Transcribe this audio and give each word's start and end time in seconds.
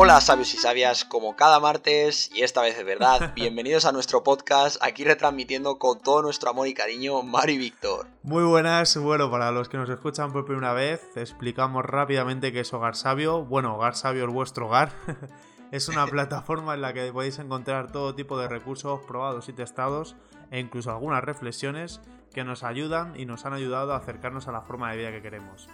Hola 0.00 0.20
sabios 0.20 0.54
y 0.54 0.58
sabias, 0.58 1.04
como 1.04 1.34
cada 1.34 1.58
martes, 1.58 2.30
y 2.32 2.42
esta 2.42 2.62
vez 2.62 2.76
de 2.76 2.84
verdad, 2.84 3.32
bienvenidos 3.34 3.84
a 3.84 3.90
nuestro 3.90 4.22
podcast, 4.22 4.80
aquí 4.80 5.02
retransmitiendo 5.02 5.80
con 5.80 6.00
todo 6.00 6.22
nuestro 6.22 6.50
amor 6.50 6.68
y 6.68 6.72
cariño 6.72 7.20
Mario 7.24 7.56
y 7.56 7.58
Víctor. 7.58 8.06
Muy 8.22 8.44
buenas, 8.44 8.96
bueno, 8.96 9.28
para 9.28 9.50
los 9.50 9.68
que 9.68 9.76
nos 9.76 9.90
escuchan 9.90 10.32
por 10.32 10.44
primera 10.44 10.72
vez, 10.72 11.00
explicamos 11.16 11.84
rápidamente 11.84 12.52
qué 12.52 12.60
es 12.60 12.72
Hogar 12.72 12.94
Sabio. 12.94 13.44
Bueno, 13.44 13.74
Hogar 13.74 13.96
Sabio 13.96 14.26
es 14.28 14.32
vuestro 14.32 14.66
hogar. 14.66 14.92
es 15.72 15.88
una 15.88 16.06
plataforma 16.10 16.74
en 16.74 16.82
la 16.82 16.92
que 16.92 17.12
podéis 17.12 17.40
encontrar 17.40 17.90
todo 17.90 18.14
tipo 18.14 18.38
de 18.38 18.46
recursos 18.46 19.00
probados 19.04 19.48
y 19.48 19.52
testados, 19.52 20.14
e 20.52 20.60
incluso 20.60 20.92
algunas 20.92 21.24
reflexiones 21.24 22.00
que 22.32 22.44
nos 22.44 22.62
ayudan 22.62 23.18
y 23.18 23.26
nos 23.26 23.44
han 23.46 23.52
ayudado 23.52 23.92
a 23.92 23.96
acercarnos 23.96 24.46
a 24.46 24.52
la 24.52 24.62
forma 24.62 24.92
de 24.92 24.98
vida 24.98 25.10
que 25.10 25.22
queremos. 25.22 25.68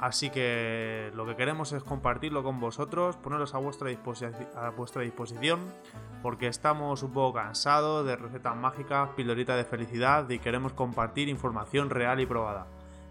Así 0.00 0.30
que 0.30 1.10
lo 1.14 1.26
que 1.26 1.36
queremos 1.36 1.72
es 1.72 1.82
compartirlo 1.82 2.42
con 2.42 2.58
vosotros, 2.58 3.16
ponerlos 3.16 3.54
a 3.54 3.58
vuestra, 3.58 3.90
a 4.56 4.70
vuestra 4.70 5.02
disposición, 5.02 5.60
porque 6.22 6.46
estamos 6.46 7.02
un 7.02 7.12
poco 7.12 7.34
cansados 7.34 8.06
de 8.06 8.16
recetas 8.16 8.56
mágicas, 8.56 9.10
pildorita 9.14 9.56
de 9.56 9.64
felicidad 9.64 10.26
y 10.30 10.38
queremos 10.38 10.72
compartir 10.72 11.28
información 11.28 11.90
real 11.90 12.18
y 12.18 12.24
probada. 12.24 12.66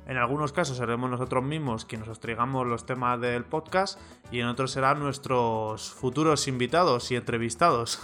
En 0.08 0.18
algunos 0.18 0.52
casos 0.52 0.78
seremos 0.78 1.12
nosotros 1.12 1.44
mismos 1.44 1.86
quienes 1.86 2.08
os 2.08 2.20
traigamos 2.20 2.66
los 2.66 2.88
temas 2.88 3.22
del 3.22 3.46
podcast 3.46 4.00
y 4.32 4.40
en 4.40 4.48
otros 4.48 4.72
serán 4.72 4.98
nuestros 5.00 5.92
futuros 5.92 6.48
invitados 6.48 7.12
y 7.12 7.16
entrevistados. 7.18 8.00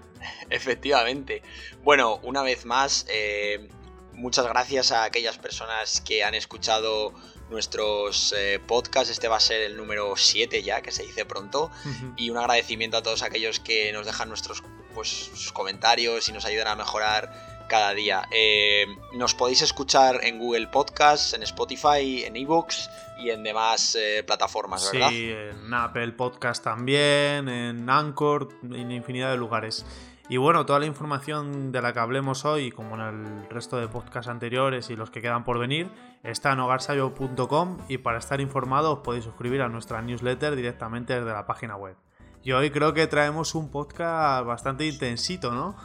Efectivamente. 0.50 1.40
Bueno, 1.82 2.16
una 2.16 2.42
vez 2.42 2.66
más, 2.66 3.06
eh, 3.08 3.70
muchas 4.12 4.46
gracias 4.46 4.92
a 4.92 5.04
aquellas 5.04 5.38
personas 5.38 6.02
que 6.02 6.22
han 6.22 6.34
escuchado 6.34 7.14
nuestros 7.50 8.34
eh, 8.36 8.60
podcasts. 8.66 9.10
Este 9.10 9.28
va 9.28 9.36
a 9.36 9.40
ser 9.40 9.62
el 9.62 9.76
número 9.76 10.16
7 10.16 10.62
ya, 10.62 10.82
que 10.82 10.90
se 10.90 11.02
dice 11.02 11.24
pronto. 11.24 11.70
Y 12.16 12.30
un 12.30 12.38
agradecimiento 12.38 12.96
a 12.96 13.02
todos 13.02 13.22
aquellos 13.22 13.60
que 13.60 13.92
nos 13.92 14.06
dejan 14.06 14.28
nuestros 14.28 14.62
pues, 14.94 15.08
sus 15.08 15.52
comentarios 15.52 16.28
y 16.28 16.32
nos 16.32 16.44
ayudan 16.44 16.68
a 16.68 16.76
mejorar 16.76 17.66
cada 17.68 17.94
día. 17.94 18.28
Eh, 18.32 18.86
nos 19.14 19.34
podéis 19.34 19.62
escuchar 19.62 20.20
en 20.22 20.38
Google 20.38 20.68
Podcasts, 20.68 21.34
en 21.34 21.42
Spotify, 21.42 22.24
en 22.24 22.36
eBooks 22.36 22.88
y 23.18 23.30
en 23.30 23.42
demás 23.42 23.96
eh, 23.98 24.22
plataformas, 24.26 24.90
¿verdad? 24.92 25.08
Sí, 25.10 25.30
en 25.32 25.72
Apple 25.74 26.12
Podcast 26.12 26.62
también, 26.62 27.48
en 27.48 27.88
Anchor, 27.88 28.48
en 28.62 28.90
infinidad 28.90 29.30
de 29.30 29.36
lugares. 29.36 29.84
Y 30.28 30.38
bueno, 30.38 30.66
toda 30.66 30.80
la 30.80 30.86
información 30.86 31.70
de 31.70 31.80
la 31.80 31.92
que 31.92 32.00
hablemos 32.00 32.44
hoy, 32.44 32.72
como 32.72 32.96
en 32.96 33.00
el 33.00 33.48
resto 33.48 33.76
de 33.76 33.86
podcasts 33.86 34.28
anteriores 34.28 34.90
y 34.90 34.96
los 34.96 35.10
que 35.10 35.22
quedan 35.22 35.44
por 35.44 35.60
venir, 35.60 35.88
está 36.24 36.52
en 36.52 36.58
hogarsayo.com 36.58 37.78
y 37.88 37.98
para 37.98 38.18
estar 38.18 38.40
informados 38.40 38.98
podéis 39.04 39.22
suscribir 39.24 39.62
a 39.62 39.68
nuestra 39.68 40.02
newsletter 40.02 40.56
directamente 40.56 41.14
desde 41.14 41.32
la 41.32 41.46
página 41.46 41.76
web. 41.76 41.96
Y 42.42 42.50
hoy 42.50 42.70
creo 42.70 42.92
que 42.92 43.06
traemos 43.06 43.54
un 43.54 43.70
podcast 43.70 44.44
bastante 44.44 44.84
intensito, 44.84 45.52
¿no? 45.52 45.76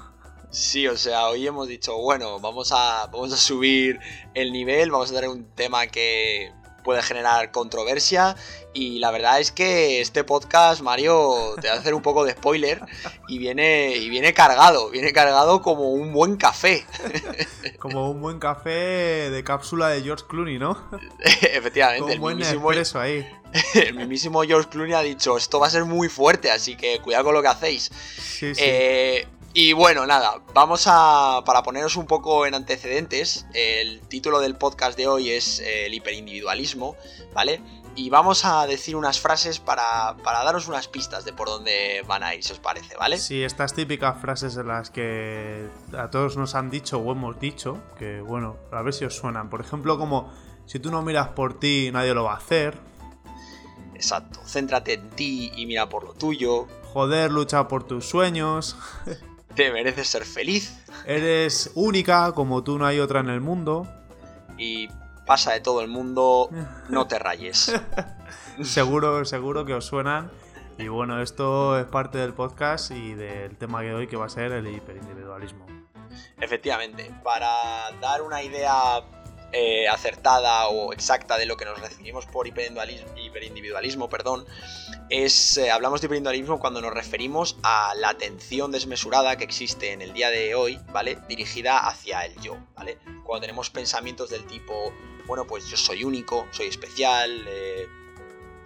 Sí, 0.50 0.88
o 0.88 0.98
sea, 0.98 1.28
hoy 1.28 1.45
hemos 1.45 1.67
dicho, 1.67 1.95
bueno, 1.98 2.39
vamos 2.39 2.72
a, 2.72 3.08
vamos 3.11 3.31
a 3.33 3.38
subir 3.38 4.00
el 4.33 4.52
nivel, 4.52 4.89
vamos 4.89 5.11
a 5.11 5.16
tener 5.16 5.30
un 5.30 5.53
tema 5.55 5.86
que 5.86 6.52
puede 6.84 7.02
generar 7.02 7.52
controversia. 7.52 8.36
Y 8.74 9.00
la 9.00 9.12
verdad 9.12 9.40
es 9.40 9.52
que 9.52 10.00
este 10.00 10.24
podcast, 10.24 10.82
Mario, 10.82 11.56
te 11.62 11.68
va 11.68 11.76
a 11.76 11.78
hacer 11.78 11.94
un 11.94 12.02
poco 12.02 12.23
de 12.23 12.32
spoiler 12.32 12.82
y 13.28 13.38
viene, 13.38 13.98
y 13.98 14.10
viene 14.10 14.34
cargado, 14.34 14.90
viene 14.90 15.12
cargado 15.12 15.62
como 15.62 15.90
un 15.92 16.14
buen 16.14 16.38
café. 16.38 16.86
Como 17.80 18.12
un 18.12 18.22
buen 18.22 18.38
café 18.38 19.32
de 19.32 19.44
cápsula 19.44 19.90
de 19.90 20.04
George 20.04 20.26
Clooney, 20.30 20.60
¿no? 20.60 20.88
Efectivamente, 21.42 22.14
el 22.14 22.20
buen 22.20 22.38
mismísimo, 22.38 22.70
ahí. 23.00 23.28
el 23.73 23.95
mismísimo 23.95 24.44
George 24.44 24.70
Clooney 24.70 24.94
ha 24.94 25.02
dicho, 25.02 25.36
esto 25.36 25.60
va 25.60 25.66
a 25.66 25.70
ser 25.72 25.86
muy 25.86 26.08
fuerte, 26.08 26.52
así 26.52 26.76
que 26.76 27.00
cuidado 27.00 27.26
con 27.26 27.34
lo 27.34 27.42
que 27.42 27.48
hacéis. 27.48 27.92
Sí, 28.17 28.54
sí. 28.54 28.61
Eh, 28.64 29.28
y 29.54 29.73
bueno, 29.73 30.08
nada, 30.08 30.42
vamos 30.54 30.86
a, 30.88 31.42
para 31.45 31.62
poneros 31.64 31.98
un 31.98 32.06
poco 32.06 32.45
en 32.45 32.56
antecedentes, 32.56 33.45
el 33.54 34.00
título 34.02 34.39
del 34.39 34.56
podcast 34.56 34.98
de 34.98 35.08
hoy 35.08 35.32
es 35.32 35.60
eh, 35.60 35.88
el 35.88 35.94
hiperindividualismo, 35.94 36.95
¿vale? 37.34 37.61
Y 37.95 38.10
vamos 38.10 38.45
a 38.45 38.66
decir 38.66 38.95
unas 38.95 39.20
frases 39.20 39.60
para, 39.60 40.16
para, 40.23 40.45
daros 40.45 40.70
unas 40.70 40.88
pistas 40.88 41.26
de 41.26 41.34
por 41.34 41.50
dónde 41.50 42.02
van 42.08 42.23
a 42.23 42.34
ir, 42.34 42.44
si 42.44 42.54
os 42.54 42.60
parece, 42.60 42.95
¿vale? 42.95 43.17
Sí, 43.17 43.44
estas 43.44 43.73
típicas 43.73 44.22
frases 44.22 44.56
en 44.56 44.67
las 44.67 44.90
que 44.90 45.67
a 45.98 46.10
todos 46.10 46.38
nos 46.38 46.56
han 46.56 46.70
dicho 46.70 47.00
o 47.00 47.11
hemos 47.11 47.38
dicho, 47.38 47.78
que 48.00 48.22
bueno, 48.22 48.56
a 48.72 48.82
ver 48.82 48.94
si 48.94 49.04
os 49.04 49.16
suenan. 49.16 49.50
Por 49.50 49.60
ejemplo, 49.60 49.98
como 49.98 50.32
si 50.66 50.80
tú 50.80 50.90
no 50.90 51.02
miras 51.02 51.30
por 51.30 51.60
ti, 51.60 51.90
nadie 51.92 52.14
lo 52.14 52.23
va 52.23 52.36
a 52.36 52.38
hacer. 52.38 52.80
Exacto, 53.94 54.40
céntrate 54.45 54.94
en 54.94 55.10
ti 55.10 55.52
y 55.54 55.66
mira 55.66 55.90
por 55.90 56.06
lo 56.06 56.14
tuyo. 56.14 56.67
Joder, 56.94 57.30
lucha 57.30 57.67
por 57.67 57.84
tus 57.84 58.08
sueños. 58.08 58.78
Te 59.56 59.72
mereces 59.72 60.08
ser 60.08 60.26
feliz. 60.26 60.78
Eres 61.06 61.72
única, 61.76 62.32
como 62.34 62.64
tú 62.64 62.78
no 62.78 62.86
hay 62.86 63.00
otra 63.00 63.20
en 63.20 63.30
el 63.30 63.42
mundo. 63.42 63.88
Y 64.58 64.89
pasa 65.26 65.54
de 65.54 65.62
todo 65.62 65.82
el 65.82 65.88
mundo, 65.88 66.50
no 66.89 67.08
te 67.08 67.20
rayes. 67.20 67.73
seguro, 68.64 69.23
seguro 69.26 69.66
que 69.66 69.73
os 69.73 69.86
suenan. 69.86 70.32
Y 70.78 70.88
bueno, 70.88 71.22
esto 71.22 71.78
es 71.78 71.86
parte 71.86 72.17
del 72.17 72.34
podcast 72.34 72.92
y 72.92 73.14
del 73.14 73.56
tema 73.58 73.82
de 73.82 73.94
hoy 73.94 74.08
que 74.08 74.16
va 74.16 74.26
a 74.26 74.30
ser 74.30 74.52
el 74.52 74.67
hiperindividualismo. 74.67 75.66
Efectivamente, 76.40 77.11
para 77.23 77.92
dar 78.02 78.22
una 78.22 78.42
idea 78.42 79.02
eh, 79.54 79.88
acertada 79.88 80.67
o 80.67 80.94
exacta 80.94 81.38
de 81.38 81.45
lo 81.45 81.58
que 81.58 81.66
nos 81.66 81.80
recibimos 81.80 82.26
por 82.26 82.48
hiperindividualismo, 82.48 84.10
perdón, 84.10 84.45
es, 85.10 85.58
eh, 85.58 85.72
hablamos 85.72 86.02
de 86.02 86.06
hiperindividualismo 86.06 86.60
cuando 86.60 86.82
nos 86.82 86.94
referimos 86.94 87.58
a 87.64 87.94
la 87.95 88.10
atención 88.10 88.72
desmesurada 88.72 89.38
que 89.38 89.44
existe 89.44 89.92
en 89.92 90.02
el 90.02 90.14
día 90.14 90.30
de 90.30 90.56
hoy, 90.56 90.80
¿vale? 90.92 91.17
Dirigida 91.28 91.80
hacia 91.80 92.26
el 92.26 92.40
yo, 92.42 92.58
¿vale? 92.76 92.98
Cuando 93.26 93.42
tenemos 93.42 93.70
pensamientos 93.70 94.30
del 94.30 94.45
tipo, 94.45 94.94
bueno, 95.28 95.45
pues 95.45 95.67
yo 95.67 95.78
soy 95.78 96.04
único, 96.04 96.48
soy 96.52 96.67
especial, 96.67 97.45
eh, 97.48 97.88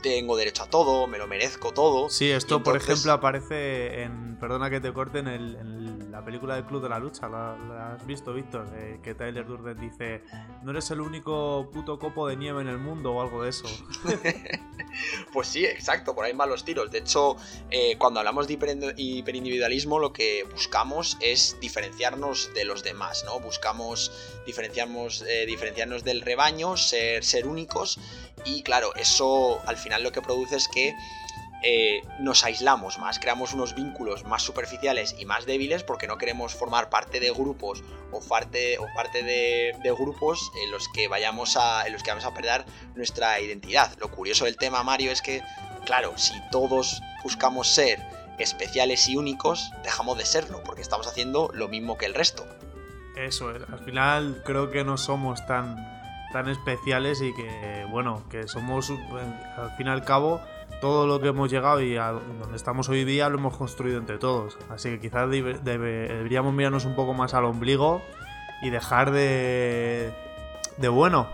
tengo 0.05 0.38
derecho 0.38 0.61
a 0.61 0.67
todo, 0.67 1.07
me 1.07 1.17
lo 1.17 1.25
merezco 1.25 1.73
todo. 1.73 2.11
Sí, 2.11 2.29
esto 2.29 2.61
por 2.61 2.77
ejemplo 2.77 3.11
aparece 3.11 4.03
en, 4.03 4.38
perdona 4.39 4.69
que 4.69 4.79
te 4.79 4.93
corte, 4.93 5.17
en, 5.17 5.27
el, 5.27 6.11
la 6.11 6.23
película 6.23 6.53
del 6.53 6.66
Club 6.66 6.83
de 6.83 6.89
la 6.89 6.99
Lucha, 6.99 7.27
¿la, 7.27 7.95
has 7.95 8.05
visto, 8.05 8.31
Víctor? 8.31 8.67
que 9.01 9.15
Tyler 9.15 9.47
Durden 9.47 9.79
dice, 9.79 10.21
no 10.61 10.71
eres 10.71 10.91
el 10.91 11.01
único 11.01 11.71
puto 11.73 11.97
copo 11.97 12.27
de 12.27 12.38
nieve 12.38 12.61
en 12.61 12.67
el 12.67 12.77
mundo 12.77 13.13
o 13.13 13.21
algo 13.21 13.41
de 13.41 13.49
eso. 13.49 13.65
pues 15.33 15.47
sí, 15.47 15.65
exacto, 15.65 16.13
por 16.13 16.25
ahí 16.25 16.33
van 16.33 16.49
los 16.49 16.63
tiros. 16.63 16.91
De 16.91 16.99
hecho, 16.99 17.35
eh, 17.71 17.97
cuando 17.97 18.19
hablamos 18.19 18.47
de 18.47 18.53
hiperindividualismo, 18.97 19.97
lo 19.97 20.13
que 20.13 20.44
buscamos 20.51 21.17
es 21.19 21.57
diferenciarnos 21.59 22.53
de 22.53 22.63
los 22.63 22.83
demás, 22.83 23.23
¿no? 23.25 23.39
Buscamos 23.39 24.11
diferenciarnos, 24.45 25.23
eh, 25.27 25.47
diferenciarnos 25.47 26.03
del 26.03 26.21
rebaño, 26.21 26.77
ser, 26.77 27.23
ser 27.23 27.47
únicos 27.47 27.99
y 28.45 28.63
claro, 28.63 28.95
eso 28.95 29.61
al 29.66 29.78
final 29.78 30.03
lo 30.03 30.11
que 30.11 30.22
produce 30.22 30.56
es 30.56 30.67
que 30.67 30.95
eh, 31.67 32.03
nos 32.19 32.45
aislamos 32.45 33.00
más, 33.00 33.17
creamos 33.17 33.53
unos 33.53 33.73
vínculos 33.73 34.23
más 34.23 34.44
superficiales 34.44 35.16
y 35.17 35.25
más 35.25 35.47
débiles 35.47 35.83
porque 35.83 36.06
no 36.06 36.17
queremos 36.17 36.53
formar 36.53 36.89
parte 36.89 37.19
de 37.19 37.31
grupos 37.31 37.83
o 38.11 38.19
parte, 38.22 38.78
o 38.78 38.85
parte 38.95 39.23
de, 39.23 39.73
grupos 39.97 40.51
en 40.63 40.72
los 40.72 40.88
que 40.89 41.07
vayamos 41.07 41.57
a. 41.57 41.88
en 41.88 41.94
los 41.94 42.03
que 42.03 42.11
vamos 42.11 42.25
a 42.25 42.35
perder 42.35 42.66
nuestra 42.94 43.39
identidad. 43.39 43.91
Lo 44.00 44.11
curioso 44.11 44.45
del 44.45 44.57
tema, 44.57 44.83
Mario, 44.83 45.12
es 45.12 45.23
que, 45.23 45.41
claro, 45.85 46.16
si 46.17 46.33
todos 46.51 47.01
buscamos 47.23 47.67
ser 47.67 48.00
especiales 48.38 49.09
y 49.09 49.16
únicos, 49.16 49.72
dejamos 49.83 50.19
de 50.19 50.25
serlo, 50.25 50.62
porque 50.63 50.83
estamos 50.83 51.07
haciendo 51.07 51.50
lo 51.51 51.67
mismo 51.67 51.97
que 51.97 52.06
el 52.06 52.13
resto. 52.13 52.45
Eso, 53.16 53.47
al 53.47 53.79
final 53.79 54.44
creo 54.45 54.69
que 54.69 54.83
no 54.83 54.97
somos 54.97 55.44
tan 55.47 55.94
tan 56.35 56.49
especiales 56.49 57.21
y 57.21 57.33
que, 57.33 57.87
bueno, 57.89 58.21
que 58.29 58.45
somos, 58.49 58.89
eh, 58.89 58.95
al 59.55 59.71
fin 59.77 59.87
y 59.87 59.89
al 59.89 60.03
cabo, 60.03 60.41
todo 60.81 61.07
lo 61.07 61.21
que 61.21 61.29
hemos 61.29 61.49
llegado 61.49 61.81
y 61.81 61.95
a 61.95 62.11
donde 62.11 62.57
estamos 62.57 62.89
hoy 62.89 63.05
día 63.05 63.29
lo 63.29 63.37
hemos 63.37 63.55
construido 63.55 63.99
entre 63.99 64.17
todos. 64.17 64.57
Así 64.69 64.89
que 64.89 64.99
quizás 64.99 65.29
deberíamos 65.29 66.53
mirarnos 66.53 66.83
un 66.83 66.93
poco 66.93 67.13
más 67.13 67.33
al 67.33 67.45
ombligo 67.45 68.01
y 68.61 68.69
dejar 68.69 69.11
de, 69.11 70.11
de, 70.75 70.89
bueno, 70.89 71.29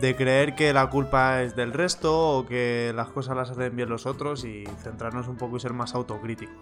de 0.00 0.16
creer 0.16 0.54
que 0.54 0.72
la 0.72 0.88
culpa 0.88 1.42
es 1.42 1.54
del 1.54 1.74
resto 1.74 2.38
o 2.38 2.46
que 2.46 2.92
las 2.96 3.08
cosas 3.08 3.36
las 3.36 3.50
hacen 3.50 3.76
bien 3.76 3.90
los 3.90 4.06
otros 4.06 4.46
y 4.46 4.64
centrarnos 4.82 5.28
un 5.28 5.36
poco 5.36 5.58
y 5.58 5.60
ser 5.60 5.74
más 5.74 5.94
autocríticos. 5.94 6.56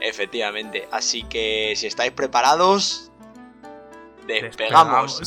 Efectivamente, 0.00 0.86
así 0.92 1.24
que 1.24 1.72
si 1.74 1.88
estáis 1.88 2.12
preparados, 2.12 3.09
despegamos. 4.30 5.20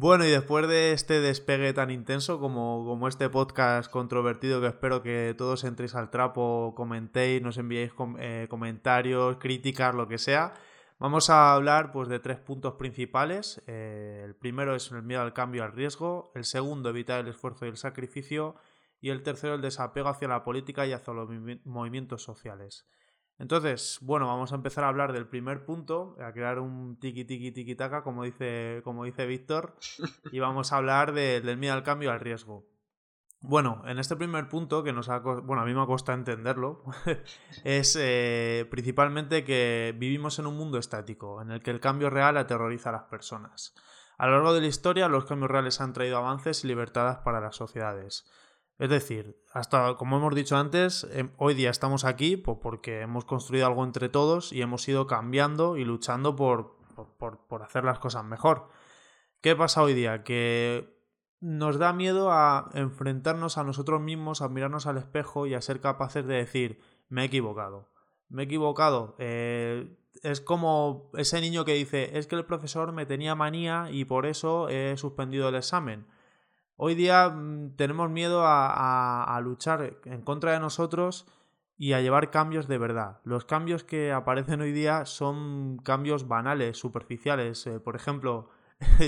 Bueno, 0.00 0.24
y 0.24 0.30
después 0.30 0.68
de 0.68 0.92
este 0.92 1.20
despegue 1.20 1.72
tan 1.72 1.90
intenso 1.90 2.38
como, 2.38 2.84
como 2.86 3.08
este 3.08 3.28
podcast 3.30 3.90
controvertido 3.90 4.60
que 4.60 4.68
espero 4.68 5.02
que 5.02 5.34
todos 5.36 5.64
entréis 5.64 5.96
al 5.96 6.10
trapo, 6.10 6.72
comentéis, 6.76 7.42
nos 7.42 7.58
enviéis 7.58 7.90
eh, 8.20 8.46
comentarios, 8.48 9.38
críticas, 9.40 9.96
lo 9.96 10.06
que 10.06 10.18
sea, 10.18 10.54
vamos 10.98 11.30
a 11.30 11.52
hablar 11.52 11.92
pues, 11.92 12.08
de 12.08 12.18
tres 12.18 12.38
puntos 12.38 12.74
principales. 12.74 13.62
Eh, 13.66 14.22
el 14.24 14.34
primero 14.34 14.74
es 14.74 14.90
el 14.90 15.02
miedo 15.02 15.22
al 15.22 15.32
cambio, 15.32 15.64
al 15.64 15.72
riesgo. 15.72 16.32
El 16.34 16.44
segundo, 16.44 16.90
evitar 16.90 17.20
el 17.20 17.28
esfuerzo 17.28 17.66
y 17.66 17.68
el 17.68 17.76
sacrificio. 17.76 18.56
Y 19.00 19.10
el 19.10 19.22
tercero, 19.22 19.54
el 19.54 19.60
desapego 19.60 20.08
hacia 20.08 20.28
la 20.28 20.44
política 20.44 20.86
y 20.86 20.92
hacia 20.92 21.14
los 21.14 21.28
movimientos 21.64 22.22
sociales. 22.22 22.86
Entonces, 23.38 23.98
bueno, 24.02 24.26
vamos 24.26 24.50
a 24.52 24.56
empezar 24.56 24.82
a 24.82 24.88
hablar 24.88 25.12
del 25.12 25.28
primer 25.28 25.64
punto, 25.64 26.16
a 26.20 26.32
crear 26.32 26.58
un 26.58 26.98
tiki 26.98 27.24
tiki 27.24 27.52
tiki 27.52 27.76
taka, 27.76 28.02
como 28.02 28.24
dice, 28.24 28.80
como 28.82 29.04
dice 29.04 29.26
Víctor, 29.26 29.76
y 30.32 30.40
vamos 30.40 30.72
a 30.72 30.78
hablar 30.78 31.12
del 31.12 31.56
miedo 31.56 31.74
al 31.74 31.84
cambio 31.84 32.10
al 32.10 32.18
riesgo. 32.18 32.66
Bueno, 33.40 33.82
en 33.86 33.98
este 33.98 34.16
primer 34.16 34.48
punto, 34.48 34.82
que 34.82 34.92
nos 34.92 35.08
ha, 35.08 35.20
bueno, 35.20 35.62
a 35.62 35.64
mí 35.64 35.72
me 35.72 35.80
ha 35.80 35.86
costado 35.86 36.18
entenderlo, 36.18 36.82
es 37.64 37.96
eh, 38.00 38.66
principalmente 38.70 39.44
que 39.44 39.94
vivimos 39.96 40.38
en 40.40 40.46
un 40.46 40.56
mundo 40.56 40.78
estático, 40.78 41.40
en 41.40 41.52
el 41.52 41.62
que 41.62 41.70
el 41.70 41.80
cambio 41.80 42.10
real 42.10 42.36
aterroriza 42.36 42.88
a 42.88 42.92
las 42.92 43.04
personas. 43.04 43.74
A 44.18 44.26
lo 44.26 44.32
largo 44.32 44.52
de 44.52 44.60
la 44.60 44.66
historia, 44.66 45.06
los 45.06 45.24
cambios 45.24 45.50
reales 45.50 45.80
han 45.80 45.92
traído 45.92 46.18
avances 46.18 46.64
y 46.64 46.66
libertades 46.66 47.18
para 47.18 47.40
las 47.40 47.54
sociedades. 47.54 48.24
Es 48.78 48.90
decir, 48.90 49.40
hasta 49.52 49.94
como 49.96 50.16
hemos 50.16 50.34
dicho 50.34 50.56
antes, 50.56 51.04
em, 51.12 51.32
hoy 51.36 51.54
día 51.54 51.70
estamos 51.70 52.04
aquí 52.04 52.36
porque 52.36 53.00
hemos 53.02 53.24
construido 53.24 53.66
algo 53.66 53.84
entre 53.84 54.08
todos 54.08 54.52
y 54.52 54.62
hemos 54.62 54.88
ido 54.88 55.06
cambiando 55.06 55.76
y 55.76 55.84
luchando 55.84 56.36
por, 56.36 56.76
por, 57.18 57.62
hacer 57.62 57.84
las 57.84 57.98
cosas 57.98 58.24
mejor. 58.24 58.68
¿Qué 59.40 59.56
pasa 59.56 59.82
hoy 59.82 59.94
día? 59.94 60.22
Que 60.22 60.97
nos 61.40 61.78
da 61.78 61.92
miedo 61.92 62.32
a 62.32 62.70
enfrentarnos 62.74 63.58
a 63.58 63.64
nosotros 63.64 64.00
mismos, 64.00 64.42
a 64.42 64.48
mirarnos 64.48 64.86
al 64.86 64.98
espejo 64.98 65.46
y 65.46 65.54
a 65.54 65.60
ser 65.60 65.80
capaces 65.80 66.26
de 66.26 66.34
decir, 66.34 66.80
me 67.08 67.22
he 67.22 67.24
equivocado. 67.26 67.88
Me 68.28 68.42
he 68.42 68.44
equivocado. 68.46 69.14
Eh, 69.18 69.96
es 70.22 70.40
como 70.40 71.10
ese 71.14 71.40
niño 71.40 71.64
que 71.64 71.74
dice, 71.74 72.18
es 72.18 72.26
que 72.26 72.36
el 72.36 72.44
profesor 72.44 72.92
me 72.92 73.06
tenía 73.06 73.34
manía 73.34 73.88
y 73.90 74.04
por 74.04 74.26
eso 74.26 74.68
he 74.68 74.96
suspendido 74.96 75.48
el 75.48 75.54
examen. 75.54 76.06
Hoy 76.76 76.94
día 76.94 77.28
mm, 77.28 77.76
tenemos 77.76 78.10
miedo 78.10 78.42
a, 78.44 79.40
luchar 79.42 79.98
en 80.04 80.22
contra 80.22 80.52
de 80.52 80.60
nosotros 80.60 81.26
y 81.76 81.92
a 81.92 82.00
llevar 82.00 82.30
cambios 82.30 82.68
de 82.68 82.78
verdad. 82.78 83.20
Los 83.24 83.44
cambios 83.44 83.84
que 83.84 84.12
aparecen 84.12 84.60
hoy 84.60 84.72
día 84.72 85.04
son 85.06 85.78
cambios 85.78 86.28
banales, 86.28 86.76
superficiales. 86.76 87.66
Eh, 87.66 87.80
por 87.80 87.96
ejemplo, 87.96 88.50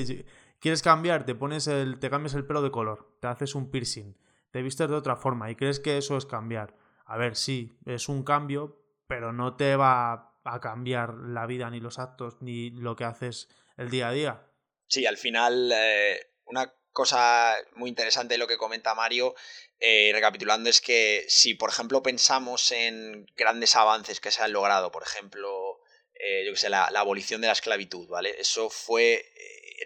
quieres 0.61 0.83
cambiar, 0.83 1.25
te 1.27 1.35
pones 1.35 1.67
el, 1.67 1.99
te 1.99 2.11
cambias 2.11 2.35
el 2.35 2.47
pelo 2.47 2.63
de 2.63 2.71
color, 2.71 3.17
te 3.21 3.27
haces 3.27 3.55
un 3.55 3.71
piercing, 3.71 4.17
te 4.51 4.63
vistes 4.63 4.89
de 4.89 4.95
otra 4.95 5.17
forma 5.17 5.51
y 5.51 5.57
crees 5.57 5.81
que 5.81 5.99
eso 5.99 6.17
es 6.17 6.27
cambiar. 6.27 6.77
A 7.07 7.17
ver, 7.17 7.35
sí, 7.35 7.73
es 7.87 8.09
un 8.09 8.23
cambio, 8.23 8.81
pero 9.09 9.33
no 9.33 9.57
te 9.57 9.75
va 9.75 10.37
a 10.45 10.61
cambiar 10.61 11.15
la 11.15 11.47
vida, 11.47 11.71
ni 11.71 11.81
los 11.81 11.99
actos, 11.99 12.37
ni 12.41 12.71
lo 12.71 12.95
que 12.95 13.05
haces 13.05 13.49
el 13.77 13.91
día 13.91 14.09
a 14.09 14.13
día. 14.13 14.47
Sí, 14.87 15.07
al 15.07 15.17
final, 15.17 15.73
eh, 15.75 16.33
una 16.45 16.73
cosa 16.93 17.55
muy 17.75 17.89
interesante 17.89 18.35
de 18.35 18.39
lo 18.39 18.47
que 18.47 18.57
comenta 18.57 18.95
Mario, 18.95 19.35
eh, 19.79 20.11
recapitulando, 20.13 20.69
es 20.69 20.81
que 20.81 21.25
si, 21.29 21.55
por 21.55 21.71
ejemplo, 21.71 22.03
pensamos 22.03 22.71
en 22.73 23.27
grandes 23.37 23.77
avances 23.77 24.21
que 24.21 24.31
se 24.31 24.43
han 24.43 24.53
logrado, 24.53 24.91
por 24.91 25.03
ejemplo, 25.03 25.81
eh, 26.15 26.45
yo 26.45 26.53
que 26.53 26.59
sé, 26.59 26.69
la, 26.69 26.87
abolición 26.87 27.41
de 27.41 27.47
la 27.47 27.55
esclavitud, 27.55 28.09
¿vale? 28.09 28.35
Eso 28.39 28.69
fue 28.69 29.25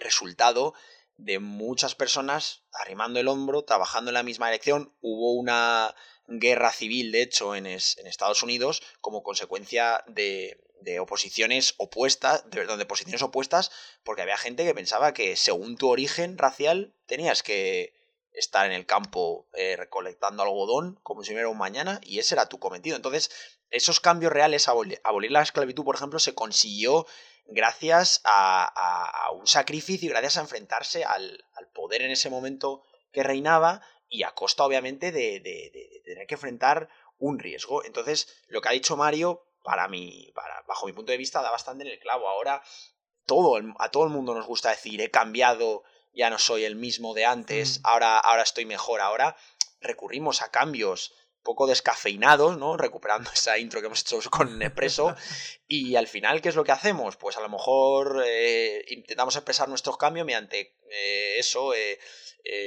resultado 0.00 0.74
de 1.16 1.38
muchas 1.38 1.94
personas 1.94 2.64
arrimando 2.72 3.20
el 3.20 3.28
hombro, 3.28 3.62
trabajando 3.62 4.10
en 4.10 4.14
la 4.14 4.22
misma 4.22 4.48
dirección. 4.48 4.94
Hubo 5.00 5.34
una 5.34 5.94
guerra 6.26 6.72
civil, 6.72 7.12
de 7.12 7.22
hecho, 7.22 7.54
en, 7.54 7.66
en 7.66 7.76
Estados 7.76 8.42
Unidos 8.42 8.82
como 9.00 9.22
consecuencia 9.22 10.02
de, 10.08 10.58
de 10.80 11.00
oposiciones 11.00 11.74
opuestas, 11.78 12.48
de, 12.50 12.66
de 12.66 12.86
posiciones 12.86 13.22
opuestas, 13.22 13.70
porque 14.04 14.22
había 14.22 14.36
gente 14.36 14.64
que 14.64 14.74
pensaba 14.74 15.14
que 15.14 15.36
según 15.36 15.76
tu 15.76 15.88
origen 15.88 16.38
racial 16.38 16.94
tenías 17.06 17.42
que 17.42 17.94
estar 18.32 18.66
en 18.66 18.72
el 18.72 18.84
campo 18.84 19.48
eh, 19.54 19.76
recolectando 19.76 20.42
algodón 20.42 20.98
como 21.02 21.22
si 21.22 21.32
hubiera 21.32 21.48
un 21.48 21.56
mañana 21.56 22.00
y 22.02 22.18
ese 22.18 22.34
era 22.34 22.48
tu 22.48 22.58
cometido. 22.58 22.96
Entonces, 22.96 23.30
esos 23.70 24.00
cambios 24.00 24.32
reales, 24.32 24.68
abolir, 24.68 25.00
la 25.30 25.42
esclavitud, 25.42 25.84
por 25.84 25.96
ejemplo, 25.96 26.18
se 26.18 26.34
consiguió 26.34 27.06
gracias 27.46 28.20
a, 28.24 29.30
un 29.34 29.46
sacrificio 29.46 30.10
gracias 30.10 30.38
a 30.38 30.42
enfrentarse 30.42 31.04
al, 31.04 31.44
poder 31.72 32.02
en 32.02 32.12
ese 32.12 32.30
momento 32.30 32.84
que 33.12 33.24
reinaba 33.24 33.82
y 34.08 34.22
a 34.22 34.30
costa, 34.30 34.64
obviamente, 34.64 35.10
de, 35.10 35.40
de 35.40 36.02
tener 36.04 36.26
que 36.26 36.34
enfrentar 36.34 36.88
un 37.18 37.38
riesgo. 37.38 37.84
Entonces, 37.84 38.28
lo 38.46 38.60
que 38.60 38.68
ha 38.68 38.72
dicho 38.72 38.96
Mario 38.96 39.44
para 39.64 39.88
mí, 39.88 40.30
para, 40.34 40.62
bajo 40.68 40.86
mi 40.86 40.92
punto 40.92 41.10
de 41.10 41.18
vista, 41.18 41.42
da 41.42 41.50
bastante 41.50 41.84
en 41.84 41.90
el 41.90 41.98
clavo. 41.98 42.28
Ahora 42.28 42.62
todo 43.26 43.58
a 43.78 43.90
todo 43.90 44.04
el 44.04 44.10
mundo 44.10 44.34
nos 44.34 44.46
gusta 44.46 44.70
decir, 44.70 45.00
he 45.00 45.10
cambiado, 45.10 45.82
ya 46.12 46.30
no 46.30 46.38
soy 46.38 46.64
el 46.64 46.76
mismo 46.76 47.14
de 47.14 47.24
antes, 47.24 47.80
mm. 47.80 47.86
ahora, 47.86 48.18
ahora 48.18 48.42
estoy 48.42 48.66
mejor. 48.66 49.00
Ahora 49.00 49.36
recurrimos 49.80 50.42
a 50.42 50.50
cambios 50.50 51.14
poco 51.44 51.68
descafeinados, 51.68 52.58
¿no? 52.58 52.76
Recuperando 52.76 53.30
esa 53.32 53.58
intro 53.58 53.80
que 53.80 53.86
hemos 53.86 54.00
hecho 54.00 54.18
con 54.30 54.58
Nespresso. 54.58 55.14
y 55.68 55.94
al 55.94 56.08
final, 56.08 56.42
¿qué 56.42 56.48
es 56.48 56.56
lo 56.56 56.64
que 56.64 56.72
hacemos? 56.72 57.16
Pues 57.16 57.36
a 57.36 57.40
lo 57.40 57.48
mejor 57.48 58.24
eh, 58.26 58.84
intentamos 58.88 59.36
expresar 59.36 59.68
nuestros 59.68 59.96
cambios 59.96 60.26
mediante 60.26 60.74
eh, 60.90 61.36
eso, 61.38 61.72
eh, 61.74 62.00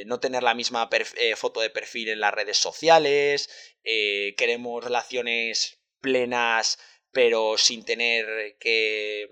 no 0.06 0.20
tener 0.20 0.44
la 0.44 0.54
misma 0.54 0.90
foto 1.36 1.60
de 1.60 1.70
perfil 1.70 2.10
en 2.10 2.20
las 2.20 2.34
redes 2.34 2.58
sociales, 2.58 3.50
queremos 3.84 4.84
relaciones 4.84 5.80
plenas, 6.02 6.80
pero 7.12 7.60
sin 7.60 7.86
tener 7.86 8.58
que 8.60 9.30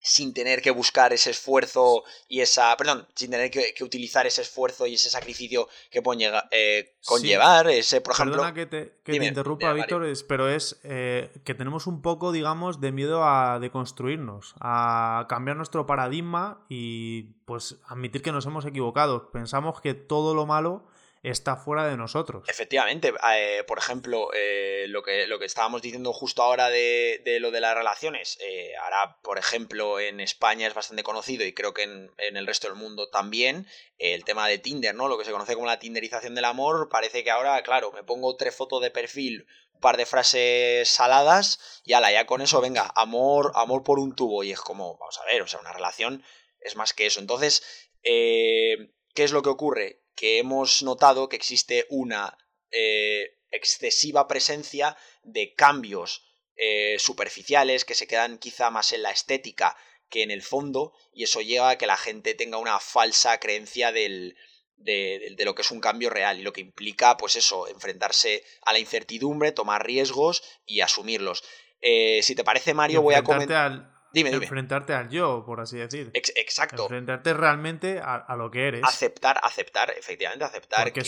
sin 0.00 0.32
tener 0.32 0.62
que 0.62 0.70
buscar 0.70 1.12
ese 1.12 1.30
esfuerzo 1.30 2.04
y 2.28 2.40
esa, 2.40 2.76
perdón, 2.76 3.06
sin 3.14 3.30
tener 3.30 3.50
que, 3.50 3.74
utilizar 3.82 4.26
ese 4.26 4.42
esfuerzo 4.42 4.86
y 4.86 4.94
ese 4.94 5.10
sacrificio 5.10 5.68
que 5.90 6.02
pueden 6.02 6.32
eh, 6.50 6.96
conllevar, 7.04 7.68
ese, 7.68 8.00
por 8.00 8.14
ejemplo... 8.14 8.36
Perdona 8.36 8.54
que 8.54 8.66
te, 8.66 9.26
interrumpa, 9.26 9.72
Víctor, 9.72 10.06
pero 10.26 10.48
es 10.48 10.78
eh, 10.84 11.30
que 11.44 11.54
tenemos 11.54 11.86
un 11.86 12.02
poco, 12.02 12.32
digamos, 12.32 12.80
de 12.80 12.92
miedo 12.92 13.24
a 13.24 13.58
deconstruirnos, 13.58 14.54
a 14.60 15.26
cambiar 15.28 15.56
nuestro 15.56 15.86
paradigma 15.86 16.64
y 16.68 17.34
pues 17.44 17.76
admitir 17.86 18.22
que 18.22 18.32
nos 18.32 18.46
hemos 18.46 18.64
equivocado. 18.66 19.30
Pensamos 19.30 19.80
que 19.80 19.94
todo 19.94 20.34
lo 20.34 20.46
malo 20.46 20.84
está 21.30 21.56
fuera 21.56 21.86
de 21.86 21.96
nosotros. 21.96 22.48
Efectivamente, 22.48 23.12
eh, 23.34 23.64
por 23.66 23.78
ejemplo, 23.78 24.30
eh, 24.34 24.86
lo, 24.88 25.02
que, 25.02 25.26
lo 25.26 25.38
que 25.38 25.46
estábamos 25.46 25.82
diciendo 25.82 26.12
justo 26.12 26.42
ahora 26.42 26.68
de, 26.70 27.38
lo 27.40 27.50
de 27.50 27.60
las 27.60 27.74
relaciones, 27.74 28.38
eh, 28.40 28.72
ahora, 28.82 29.18
por 29.22 29.38
ejemplo, 29.38 30.00
en 30.00 30.20
España 30.20 30.66
es 30.66 30.74
bastante 30.74 31.02
conocido 31.02 31.44
y 31.44 31.52
creo 31.52 31.74
que 31.74 31.82
en, 31.82 32.10
el 32.18 32.46
resto 32.46 32.68
del 32.68 32.76
mundo 32.76 33.08
también, 33.08 33.66
el 33.98 34.24
tema 34.24 34.48
de 34.48 34.58
Tinder, 34.58 34.94
¿no? 34.94 35.08
Lo 35.08 35.18
que 35.18 35.24
se 35.24 35.32
conoce 35.32 35.54
como 35.54 35.66
la 35.66 35.78
tinderización 35.78 36.34
del 36.34 36.44
amor, 36.44 36.88
parece 36.88 37.24
que 37.24 37.30
ahora, 37.30 37.62
claro, 37.62 37.92
me 37.92 38.04
pongo 38.04 38.36
tres 38.36 38.54
fotos 38.54 38.82
de 38.82 38.90
perfil, 38.90 39.46
un 39.74 39.80
par 39.80 39.96
de 39.96 40.06
frases 40.06 40.88
saladas 40.88 41.82
y 41.84 41.92
ala, 41.92 42.10
ya 42.10 42.26
con 42.26 42.40
eso, 42.40 42.60
venga, 42.60 42.90
amor, 42.96 43.52
amor 43.54 43.82
por 43.84 43.98
un 43.98 44.14
tubo 44.14 44.42
y 44.44 44.52
es 44.52 44.60
como, 44.60 44.96
vamos 44.98 45.18
a 45.18 45.24
ver, 45.24 45.42
o 45.42 45.46
sea, 45.46 45.60
una 45.60 45.72
relación 45.72 46.24
es 46.60 46.74
más 46.76 46.92
que 46.92 47.06
eso. 47.06 47.20
Entonces, 47.20 47.90
¿qué 48.02 48.90
es 49.14 49.32
lo 49.32 49.42
que 49.42 49.50
ocurre? 49.50 50.02
Que 50.18 50.38
hemos 50.38 50.82
notado 50.82 51.28
que 51.28 51.36
existe 51.36 51.86
una 51.90 52.36
eh, 52.72 53.38
excesiva 53.52 54.26
presencia 54.26 54.96
de 55.22 55.54
cambios 55.54 56.24
eh, 56.56 56.96
superficiales 56.98 57.84
que 57.84 57.94
se 57.94 58.08
quedan 58.08 58.38
quizá 58.38 58.68
más 58.70 58.92
en 58.92 59.02
la 59.02 59.12
estética 59.12 59.76
que 60.10 60.24
en 60.24 60.32
el 60.32 60.42
fondo 60.42 60.92
y 61.12 61.22
eso 61.22 61.40
lleva 61.40 61.70
a 61.70 61.78
que 61.78 61.86
la 61.86 61.96
gente 61.96 62.34
tenga 62.34 62.58
una 62.58 62.80
falsa 62.80 63.38
creencia 63.38 63.92
del, 63.92 64.36
de, 64.76 65.36
lo 65.44 65.54
que 65.54 65.62
es 65.62 65.70
un 65.70 65.80
cambio 65.80 66.10
real 66.10 66.40
y 66.40 66.42
lo 66.42 66.52
que 66.52 66.62
implica 66.62 67.16
pues 67.16 67.36
eso, 67.36 67.68
enfrentarse 67.68 68.42
a 68.62 68.72
la 68.72 68.80
incertidumbre, 68.80 69.52
tomar 69.52 69.86
riesgos 69.86 70.42
y 70.66 70.80
asumirlos. 70.80 71.44
Eh, 71.80 72.24
si 72.24 72.34
te 72.34 72.42
parece 72.42 72.74
Mario 72.74 73.02
voy 73.02 73.14
a 73.14 73.22
comentar... 73.22 73.97
Dime, 74.12 74.30
Enfrentarte 74.30 74.94
al 74.94 75.10
yo, 75.10 75.44
por 75.44 75.60
así 75.60 75.76
decir. 75.76 76.10
exacto. 76.14 76.82
Enfrentarte 76.82 77.34
realmente 77.34 78.00
a, 78.02 78.34
lo 78.36 78.50
que 78.50 78.68
eres. 78.68 78.82
Aceptar, 78.84 79.38
aceptar, 79.42 79.90
efectivamente, 79.90 80.44
aceptar. 80.44 80.84
Porque 80.84 81.02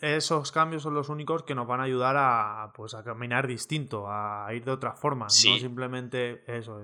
esos 0.00 0.52
cambios 0.52 0.82
son 0.82 0.94
los 0.94 1.08
únicos 1.08 1.42
que 1.42 1.54
nos 1.54 1.66
van 1.66 1.80
a 1.80 1.84
ayudar 1.84 2.16
a, 2.18 2.72
pues, 2.74 2.94
a 2.94 3.04
caminar 3.04 3.46
distinto, 3.46 4.06
a 4.08 4.48
ir 4.54 4.64
de 4.64 4.70
otra 4.70 4.94
forma. 4.94 5.26
No 5.26 5.30
simplemente 5.30 6.42
eso. 6.46 6.80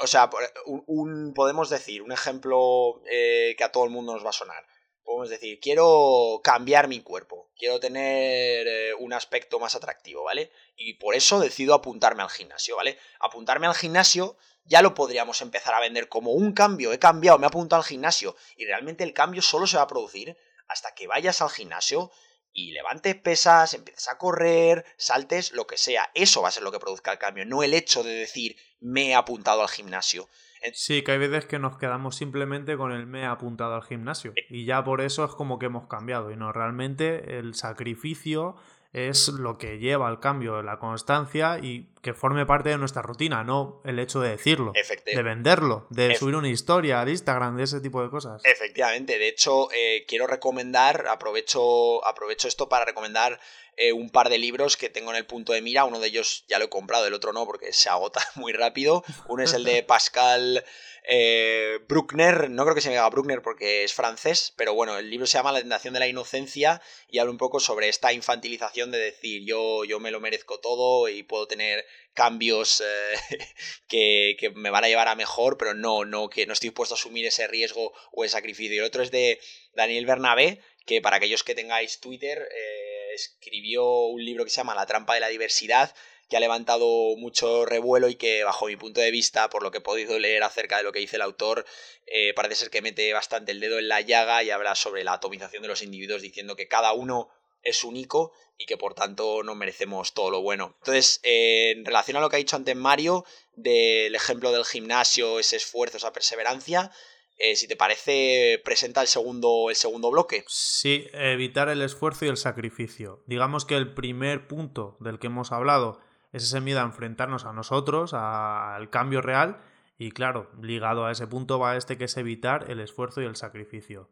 O 0.00 0.06
sea, 0.06 0.28
un, 0.66 1.32
podemos 1.34 1.70
decir, 1.70 2.02
un 2.02 2.12
ejemplo 2.12 3.02
eh, 3.10 3.54
que 3.56 3.64
a 3.64 3.72
todo 3.72 3.84
el 3.84 3.90
mundo 3.90 4.12
nos 4.12 4.24
va 4.24 4.30
a 4.30 4.32
sonar. 4.32 4.64
podemos 5.04 5.30
decir, 5.30 5.60
quiero 5.60 6.40
cambiar 6.42 6.88
mi 6.88 7.00
cuerpo, 7.00 7.50
quiero 7.56 7.78
tener 7.78 8.66
eh, 8.66 8.94
un 8.98 9.12
aspecto 9.12 9.58
más 9.58 9.74
atractivo, 9.74 10.24
¿vale? 10.24 10.50
Y 10.76 10.94
por 10.94 11.14
eso 11.14 11.40
decido 11.40 11.74
apuntarme 11.74 12.22
al 12.22 12.30
gimnasio, 12.30 12.76
¿vale? 12.76 12.98
Apuntarme 13.20 13.66
al 13.66 13.74
gimnasio 13.74 14.36
ya 14.68 14.82
lo 14.82 14.94
podríamos 14.94 15.40
empezar 15.40 15.74
a 15.74 15.80
vender 15.80 16.08
como 16.08 16.32
un 16.32 16.52
cambio, 16.52 16.92
he 16.92 16.98
cambiado, 16.98 17.38
me 17.38 17.46
he 17.46 17.48
apuntado 17.48 17.82
al 17.82 17.88
gimnasio 17.88 18.36
y 18.56 18.66
realmente 18.66 19.02
el 19.02 19.14
cambio 19.14 19.42
solo 19.42 19.66
se 19.66 19.78
va 19.78 19.84
a 19.84 19.88
producir 19.88 20.36
hasta 20.68 20.94
que 20.94 21.06
vayas 21.06 21.40
al 21.40 21.50
gimnasio 21.50 22.12
y 22.52 22.72
levantes 22.72 23.14
pesas, 23.14 23.72
empieces 23.74 24.08
a 24.08 24.18
correr, 24.18 24.84
saltes, 24.96 25.52
lo 25.52 25.66
que 25.66 25.76
sea. 25.76 26.10
Eso 26.14 26.42
va 26.42 26.48
a 26.48 26.52
ser 26.52 26.62
lo 26.62 26.72
que 26.72 26.78
produzca 26.78 27.12
el 27.12 27.18
cambio, 27.18 27.46
no 27.46 27.62
el 27.62 27.72
hecho 27.72 28.02
de 28.02 28.12
decir 28.12 28.56
me 28.80 29.10
he 29.10 29.14
apuntado 29.14 29.62
al 29.62 29.68
gimnasio. 29.68 30.28
Sí, 30.72 31.02
que 31.02 31.12
hay 31.12 31.18
veces 31.18 31.46
que 31.46 31.58
nos 31.58 31.78
quedamos 31.78 32.16
simplemente 32.16 32.76
con 32.76 32.92
el 32.92 33.06
me 33.06 33.20
he 33.20 33.26
apuntado 33.26 33.74
al 33.74 33.82
gimnasio. 33.82 34.32
Y 34.50 34.64
ya 34.64 34.82
por 34.82 35.00
eso 35.00 35.24
es 35.24 35.30
como 35.30 35.58
que 35.58 35.66
hemos 35.66 35.86
cambiado. 35.86 36.30
Y 36.32 36.36
no, 36.36 36.52
realmente 36.52 37.38
el 37.38 37.54
sacrificio 37.54 38.56
es 38.92 39.28
lo 39.28 39.58
que 39.58 39.78
lleva 39.78 40.08
al 40.08 40.18
cambio, 40.18 40.62
la 40.62 40.78
constancia 40.78 41.58
y 41.62 41.88
que 42.02 42.14
forme 42.14 42.46
parte 42.46 42.70
de 42.70 42.78
nuestra 42.78 43.02
rutina, 43.02 43.44
no 43.44 43.82
el 43.84 43.98
hecho 43.98 44.20
de 44.20 44.30
decirlo, 44.30 44.72
de 45.04 45.22
venderlo, 45.22 45.86
de 45.90 46.14
subir 46.14 46.36
una 46.36 46.48
historia 46.48 47.00
al 47.00 47.08
Instagram, 47.08 47.56
de 47.56 47.64
ese 47.64 47.80
tipo 47.80 48.02
de 48.02 48.08
cosas. 48.08 48.40
Efectivamente, 48.44 49.18
de 49.18 49.28
hecho 49.28 49.70
eh, 49.72 50.06
quiero 50.08 50.26
recomendar, 50.26 51.06
aprovecho, 51.08 52.04
aprovecho 52.06 52.48
esto 52.48 52.68
para 52.68 52.86
recomendar 52.86 53.38
eh, 53.76 53.92
un 53.92 54.10
par 54.10 54.28
de 54.30 54.38
libros 54.38 54.76
que 54.76 54.88
tengo 54.88 55.10
en 55.10 55.16
el 55.16 55.26
punto 55.26 55.52
de 55.52 55.60
mira, 55.60 55.84
uno 55.84 56.00
de 56.00 56.08
ellos 56.08 56.44
ya 56.48 56.58
lo 56.58 56.64
he 56.64 56.68
comprado, 56.70 57.06
el 57.06 57.14
otro 57.14 57.32
no 57.32 57.44
porque 57.46 57.72
se 57.72 57.88
agota 57.88 58.20
muy 58.36 58.52
rápido, 58.52 59.04
uno 59.28 59.42
es 59.42 59.52
el 59.52 59.64
de 59.64 59.82
Pascal 59.88 60.64
eh, 61.04 61.78
Bruckner, 61.88 62.50
no 62.50 62.64
creo 62.64 62.74
que 62.74 62.80
se 62.80 62.88
me 62.88 62.94
llame 62.94 63.10
Bruckner 63.10 63.42
porque 63.42 63.84
es 63.84 63.94
francés, 63.94 64.52
pero 64.56 64.74
bueno, 64.74 64.98
el 64.98 65.10
libro 65.10 65.26
se 65.26 65.38
llama 65.38 65.52
La 65.52 65.60
tentación 65.60 65.94
de 65.94 66.00
la 66.00 66.08
inocencia 66.08 66.82
y 67.08 67.18
habla 67.18 67.30
un 67.30 67.38
poco 67.38 67.60
sobre 67.60 67.88
esta 67.88 68.12
infantilización 68.12 68.90
de 68.90 68.98
decir 68.98 69.42
yo, 69.44 69.84
yo 69.84 70.00
me 70.00 70.10
lo 70.10 70.20
merezco 70.20 70.60
todo 70.60 71.08
y 71.08 71.22
puedo 71.22 71.46
tener 71.46 71.84
cambios 72.14 72.80
eh, 72.80 73.38
que, 73.88 74.36
que, 74.38 74.50
me 74.50 74.70
van 74.70 74.84
a 74.84 74.88
llevar 74.88 75.08
a 75.08 75.14
mejor, 75.14 75.56
pero 75.56 75.74
no, 75.74 76.04
no, 76.04 76.28
que 76.28 76.46
no 76.46 76.52
estoy 76.52 76.70
dispuesto 76.70 76.94
a 76.94 76.98
asumir 76.98 77.24
ese 77.26 77.46
riesgo 77.46 77.92
o 78.12 78.24
ese 78.24 78.32
sacrificio. 78.32 78.74
Y 78.74 78.78
el 78.78 78.84
otro 78.84 79.02
es 79.02 79.10
de 79.10 79.40
Daniel 79.74 80.06
Bernabé, 80.06 80.60
que 80.84 81.00
para 81.00 81.16
aquellos 81.16 81.44
que 81.44 81.54
tengáis 81.54 82.00
Twitter, 82.00 82.38
eh, 82.38 83.14
escribió 83.14 84.06
un 84.06 84.24
libro 84.24 84.44
que 84.44 84.50
se 84.50 84.56
llama 84.56 84.74
La 84.74 84.86
trampa 84.86 85.14
de 85.14 85.20
la 85.20 85.28
diversidad, 85.28 85.94
que 86.28 86.36
ha 86.36 86.40
levantado 86.40 87.16
mucho 87.16 87.64
revuelo 87.64 88.08
y 88.08 88.16
que 88.16 88.44
bajo 88.44 88.66
mi 88.66 88.76
punto 88.76 89.00
de 89.00 89.10
vista, 89.10 89.48
por 89.48 89.62
lo 89.62 89.70
que 89.70 89.78
he 89.78 89.82
podido 89.82 90.18
leer 90.18 90.42
acerca 90.42 90.76
de 90.76 90.82
lo 90.82 90.92
que 90.92 90.98
dice 90.98 91.16
el 91.16 91.22
autor, 91.22 91.64
eh, 92.06 92.34
parece 92.34 92.54
ser 92.56 92.70
que 92.70 92.82
mete 92.82 93.12
bastante 93.12 93.52
el 93.52 93.60
dedo 93.60 93.78
en 93.78 93.88
la 93.88 94.00
llaga 94.00 94.42
y 94.42 94.50
habla 94.50 94.74
sobre 94.74 95.04
la 95.04 95.14
atomización 95.14 95.62
de 95.62 95.68
los 95.68 95.82
individuos 95.82 96.22
diciendo 96.22 96.56
que 96.56 96.68
cada 96.68 96.92
uno 96.92 97.30
es 97.62 97.82
único 97.82 98.32
y 98.58 98.66
que 98.66 98.76
por 98.76 98.94
tanto 98.94 99.42
no 99.42 99.54
merecemos 99.54 100.12
todo 100.12 100.30
lo 100.30 100.42
bueno. 100.42 100.74
Entonces, 100.80 101.20
eh, 101.22 101.72
en 101.76 101.84
relación 101.84 102.16
a 102.16 102.20
lo 102.20 102.28
que 102.28 102.36
ha 102.36 102.38
dicho 102.38 102.56
antes 102.56 102.76
Mario, 102.76 103.24
del 103.54 104.14
ejemplo 104.14 104.52
del 104.52 104.64
gimnasio, 104.64 105.38
ese 105.38 105.56
esfuerzo, 105.56 105.96
esa 105.96 106.12
perseverancia, 106.12 106.90
eh, 107.38 107.54
si 107.54 107.68
te 107.68 107.76
parece, 107.76 108.60
presenta 108.64 109.00
el 109.00 109.06
segundo, 109.06 109.70
el 109.70 109.76
segundo 109.76 110.10
bloque. 110.10 110.44
Sí, 110.48 111.06
evitar 111.12 111.68
el 111.68 111.82
esfuerzo 111.82 112.24
y 112.24 112.28
el 112.28 112.36
sacrificio. 112.36 113.22
Digamos 113.26 113.64
que 113.64 113.76
el 113.76 113.94
primer 113.94 114.48
punto 114.48 114.96
del 114.98 115.20
que 115.20 115.28
hemos 115.28 115.52
hablado 115.52 116.00
es 116.32 116.44
ese 116.44 116.60
miedo 116.60 116.80
a 116.80 116.84
enfrentarnos 116.84 117.44
a 117.44 117.52
nosotros, 117.52 118.12
al 118.14 118.90
cambio 118.90 119.20
real, 119.22 119.58
y 119.98 120.12
claro, 120.12 120.50
ligado 120.62 121.06
a 121.06 121.10
ese 121.10 121.26
punto 121.26 121.58
va 121.58 121.76
este 121.76 121.98
que 121.98 122.04
es 122.04 122.16
evitar 122.16 122.70
el 122.70 122.80
esfuerzo 122.80 123.20
y 123.20 123.24
el 123.24 123.36
sacrificio. 123.36 124.08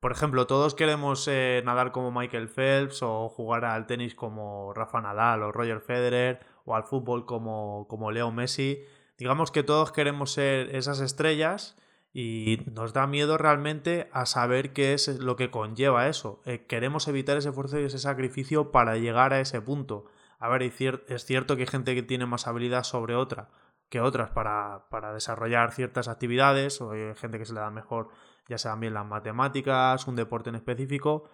Por 0.00 0.12
ejemplo, 0.12 0.46
todos 0.46 0.74
queremos 0.74 1.26
eh, 1.28 1.62
nadar 1.64 1.90
como 1.90 2.10
Michael 2.10 2.48
Phelps 2.48 3.02
o 3.02 3.28
jugar 3.28 3.64
al 3.64 3.86
tenis 3.86 4.14
como 4.14 4.74
Rafa 4.74 5.00
Nadal 5.00 5.42
o 5.42 5.50
Roger 5.50 5.80
Federer 5.80 6.40
o 6.66 6.74
al 6.74 6.84
fútbol 6.84 7.24
como, 7.24 7.86
como 7.88 8.10
Leo 8.10 8.30
Messi. 8.30 8.82
Digamos 9.16 9.50
que 9.50 9.62
todos 9.62 9.92
queremos 9.92 10.32
ser 10.32 10.74
esas 10.76 11.00
estrellas 11.00 11.76
y 12.12 12.60
nos 12.70 12.92
da 12.92 13.06
miedo 13.06 13.38
realmente 13.38 14.08
a 14.12 14.26
saber 14.26 14.72
qué 14.72 14.92
es 14.94 15.08
lo 15.20 15.36
que 15.36 15.50
conlleva 15.50 16.08
eso. 16.08 16.42
Eh, 16.44 16.66
queremos 16.66 17.08
evitar 17.08 17.36
ese 17.36 17.48
esfuerzo 17.48 17.80
y 17.80 17.84
ese 17.84 17.98
sacrificio 17.98 18.72
para 18.72 18.96
llegar 18.96 19.32
a 19.32 19.40
ese 19.40 19.60
punto. 19.60 20.04
A 20.44 20.48
ver, 20.48 20.62
es 20.62 21.24
cierto 21.24 21.56
que 21.56 21.62
hay 21.62 21.68
gente 21.68 21.94
que 21.94 22.02
tiene 22.02 22.26
más 22.26 22.46
habilidad 22.46 22.82
sobre 22.82 23.14
otra 23.14 23.48
que 23.88 24.00
otras 24.00 24.28
para, 24.28 24.90
para 24.90 25.14
desarrollar 25.14 25.72
ciertas 25.72 26.06
actividades, 26.06 26.82
o 26.82 26.90
hay 26.90 27.14
gente 27.14 27.38
que 27.38 27.46
se 27.46 27.54
le 27.54 27.60
da 27.60 27.70
mejor, 27.70 28.10
ya 28.46 28.58
sean 28.58 28.78
bien 28.78 28.92
las 28.92 29.06
matemáticas, 29.06 30.06
un 30.06 30.16
deporte 30.16 30.50
en 30.50 30.56
específico, 30.56 31.30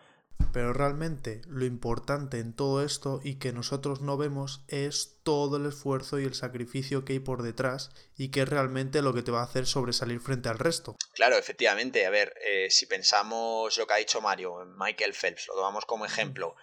pero 0.52 0.72
realmente 0.72 1.42
lo 1.48 1.64
importante 1.64 2.38
en 2.38 2.54
todo 2.54 2.84
esto 2.84 3.20
y 3.24 3.40
que 3.40 3.52
nosotros 3.52 4.00
no 4.00 4.16
vemos 4.16 4.62
es 4.68 5.18
todo 5.24 5.56
el 5.56 5.66
esfuerzo 5.66 6.20
y 6.20 6.24
el 6.24 6.34
sacrificio 6.34 7.04
que 7.04 7.14
hay 7.14 7.18
por 7.18 7.42
detrás 7.42 7.90
y 8.16 8.30
que 8.30 8.42
es 8.42 8.48
realmente 8.48 9.02
lo 9.02 9.12
que 9.12 9.22
te 9.22 9.32
va 9.32 9.40
a 9.40 9.44
hacer 9.44 9.66
sobresalir 9.66 10.20
frente 10.20 10.48
al 10.48 10.58
resto. 10.60 10.94
Claro, 11.14 11.36
efectivamente. 11.36 12.06
A 12.06 12.10
ver, 12.10 12.32
eh, 12.46 12.70
si 12.70 12.86
pensamos 12.86 13.76
lo 13.76 13.88
que 13.88 13.94
ha 13.94 13.96
dicho 13.96 14.20
Mario, 14.20 14.64
Michael 14.78 15.14
Phelps, 15.14 15.48
lo 15.48 15.54
tomamos 15.54 15.84
como 15.84 16.04
ejemplo. 16.04 16.54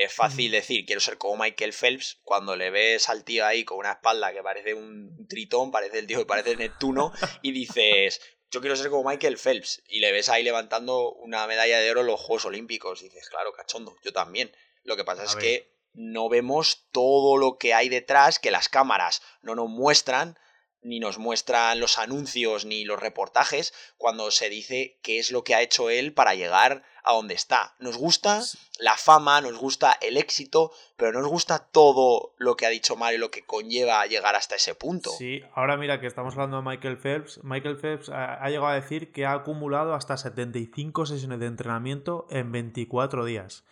Es 0.00 0.14
fácil 0.14 0.50
decir, 0.50 0.86
quiero 0.86 0.98
ser 0.98 1.18
como 1.18 1.36
Michael 1.36 1.74
Phelps, 1.74 2.20
cuando 2.22 2.56
le 2.56 2.70
ves 2.70 3.10
al 3.10 3.22
tío 3.22 3.44
ahí 3.44 3.66
con 3.66 3.76
una 3.76 3.92
espalda 3.92 4.32
que 4.32 4.42
parece 4.42 4.72
un 4.72 5.26
tritón, 5.28 5.70
parece 5.70 5.98
el 5.98 6.06
tío 6.06 6.20
que 6.20 6.24
parece 6.24 6.56
Neptuno, 6.56 7.12
y 7.42 7.52
dices, 7.52 8.22
yo 8.50 8.62
quiero 8.62 8.76
ser 8.76 8.88
como 8.88 9.06
Michael 9.06 9.36
Phelps, 9.36 9.82
y 9.86 10.00
le 10.00 10.10
ves 10.10 10.30
ahí 10.30 10.42
levantando 10.42 11.12
una 11.12 11.46
medalla 11.46 11.80
de 11.80 11.90
oro 11.90 12.00
en 12.00 12.06
los 12.06 12.18
Juegos 12.18 12.46
Olímpicos, 12.46 13.02
y 13.02 13.10
dices, 13.10 13.28
claro, 13.28 13.52
cachondo, 13.52 13.94
yo 14.02 14.10
también. 14.14 14.50
Lo 14.84 14.96
que 14.96 15.04
pasa 15.04 15.24
es 15.24 15.36
que 15.36 15.70
no 15.92 16.30
vemos 16.30 16.86
todo 16.92 17.36
lo 17.36 17.58
que 17.58 17.74
hay 17.74 17.90
detrás, 17.90 18.38
que 18.38 18.50
las 18.50 18.70
cámaras 18.70 19.20
no 19.42 19.54
nos 19.54 19.68
muestran, 19.68 20.38
ni 20.82 21.00
nos 21.00 21.18
muestran 21.18 21.78
los 21.80 21.98
anuncios 21.98 22.64
ni 22.64 22.84
los 22.84 23.00
reportajes 23.00 23.74
cuando 23.98 24.30
se 24.30 24.48
dice 24.48 24.98
qué 25.02 25.18
es 25.18 25.30
lo 25.30 25.44
que 25.44 25.54
ha 25.54 25.62
hecho 25.62 25.90
él 25.90 26.12
para 26.12 26.34
llegar 26.34 26.82
a 27.04 27.12
donde 27.14 27.34
está. 27.34 27.74
Nos 27.78 27.96
gusta 27.96 28.42
la 28.78 28.96
fama, 28.96 29.40
nos 29.40 29.58
gusta 29.58 29.96
el 30.00 30.16
éxito, 30.16 30.72
pero 30.96 31.12
nos 31.12 31.28
gusta 31.28 31.58
todo 31.58 32.34
lo 32.38 32.56
que 32.56 32.66
ha 32.66 32.70
dicho 32.70 32.96
Mario, 32.96 33.18
lo 33.18 33.30
que 33.30 33.44
conlleva 33.44 34.04
llegar 34.06 34.36
hasta 34.36 34.56
ese 34.56 34.74
punto. 34.74 35.10
Sí, 35.10 35.42
ahora 35.54 35.76
mira 35.76 36.00
que 36.00 36.06
estamos 36.06 36.34
hablando 36.34 36.58
de 36.58 36.62
Michael 36.62 36.98
Phelps. 36.98 37.40
Michael 37.42 37.76
Phelps 37.76 38.08
ha, 38.10 38.46
llegado 38.48 38.68
a 38.68 38.74
decir 38.74 39.12
que 39.12 39.26
ha 39.26 39.32
acumulado 39.32 39.94
hasta 39.94 40.16
75 40.16 41.06
sesiones 41.06 41.40
de 41.40 41.46
entrenamiento 41.46 42.26
en 42.30 42.52
24 42.52 43.24
días. 43.24 43.64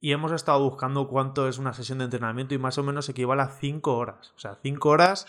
Y 0.00 0.12
hemos 0.12 0.32
estado 0.32 0.60
buscando 0.60 1.08
cuánto 1.08 1.48
es 1.48 1.56
una 1.56 1.72
sesión 1.72 1.98
de 1.98 2.04
entrenamiento 2.04 2.54
y 2.54 2.58
más 2.58 2.76
o 2.76 2.82
menos 2.82 3.08
equivale 3.08 3.40
a 3.40 3.48
5 3.48 3.96
horas. 3.96 4.32
O 4.36 4.38
sea, 4.38 4.58
5 4.62 4.88
horas 4.88 5.26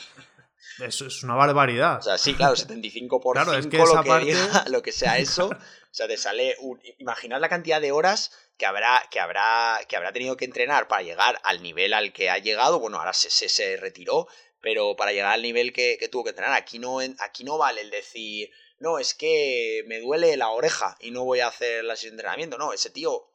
eso 0.80 1.08
es 1.08 1.24
una 1.24 1.36
barbaridad. 1.36 2.00
O 2.00 2.02
sea, 2.02 2.18
sí, 2.18 2.34
claro, 2.34 2.56
75 2.56 3.20
por 3.20 3.36
claro, 3.36 3.54
es 3.54 3.68
que 3.68 3.78
lo, 3.78 4.04
que 4.04 4.36
lo 4.70 4.82
que 4.82 4.92
sea 4.92 5.18
eso. 5.18 5.50
O 5.96 5.98
sea, 5.98 6.10
te 6.10 6.18
sale 6.18 6.58
un... 6.60 6.78
Imaginad 6.98 7.40
la 7.40 7.48
cantidad 7.48 7.80
de 7.80 7.94
horas 7.94 8.32
que 8.58 8.66
habrá, 8.66 9.02
que, 9.10 9.22
habrá, 9.22 9.80
que 9.88 9.96
habrá 9.96 10.12
tenido 10.12 10.36
que 10.36 10.44
entrenar 10.44 10.90
para 10.90 11.04
llegar 11.04 11.40
al 11.46 11.64
nivel 11.64 11.94
al 11.94 12.12
que 12.12 12.30
ha 12.30 12.38
llegado. 12.38 12.82
Bueno, 12.82 12.98
ahora 12.98 13.14
se, 13.14 13.30
se, 13.30 13.78
retiró, 13.78 14.28
pero 14.60 14.98
para 14.98 15.14
llegar 15.14 15.32
al 15.32 15.42
nivel 15.42 15.72
que, 15.72 15.98
tuvo 16.12 16.26
que 16.26 16.32
entrenar. 16.32 16.52
Aquí 16.52 16.80
no, 16.80 17.00
aquí 17.20 17.46
no 17.46 17.58
vale 17.58 17.80
el 17.80 17.92
decir, 17.92 18.52
no, 18.78 19.00
es 19.00 19.14
que 19.14 19.86
me 19.88 20.02
duele 20.02 20.36
la 20.36 20.50
oreja 20.50 20.98
y 21.00 21.12
no 21.12 21.24
voy 21.24 21.40
a 21.40 21.48
hacer 21.48 21.86
de 21.86 22.08
entrenamiento. 22.10 22.58
No, 22.58 22.74
ese 22.74 22.90
tío 22.90 23.32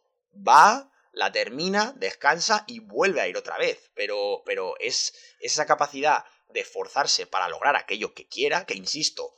va, 0.47 0.93
la 1.13 1.33
termina, 1.33 1.95
descansa 1.97 2.65
y 2.67 2.81
vuelve 2.81 3.23
a 3.23 3.29
ir 3.29 3.39
otra 3.39 3.57
vez. 3.57 3.91
Pero, 3.95 4.43
pero 4.45 4.75
es 4.81 5.15
esa 5.41 5.65
capacidad 5.65 6.25
de 6.53 6.61
esforzarse 6.61 7.27
para 7.27 7.49
lograr 7.49 7.77
aquello 7.77 8.15
que 8.15 8.27
quiera, 8.27 8.67
que 8.67 8.75
insisto, 8.75 9.35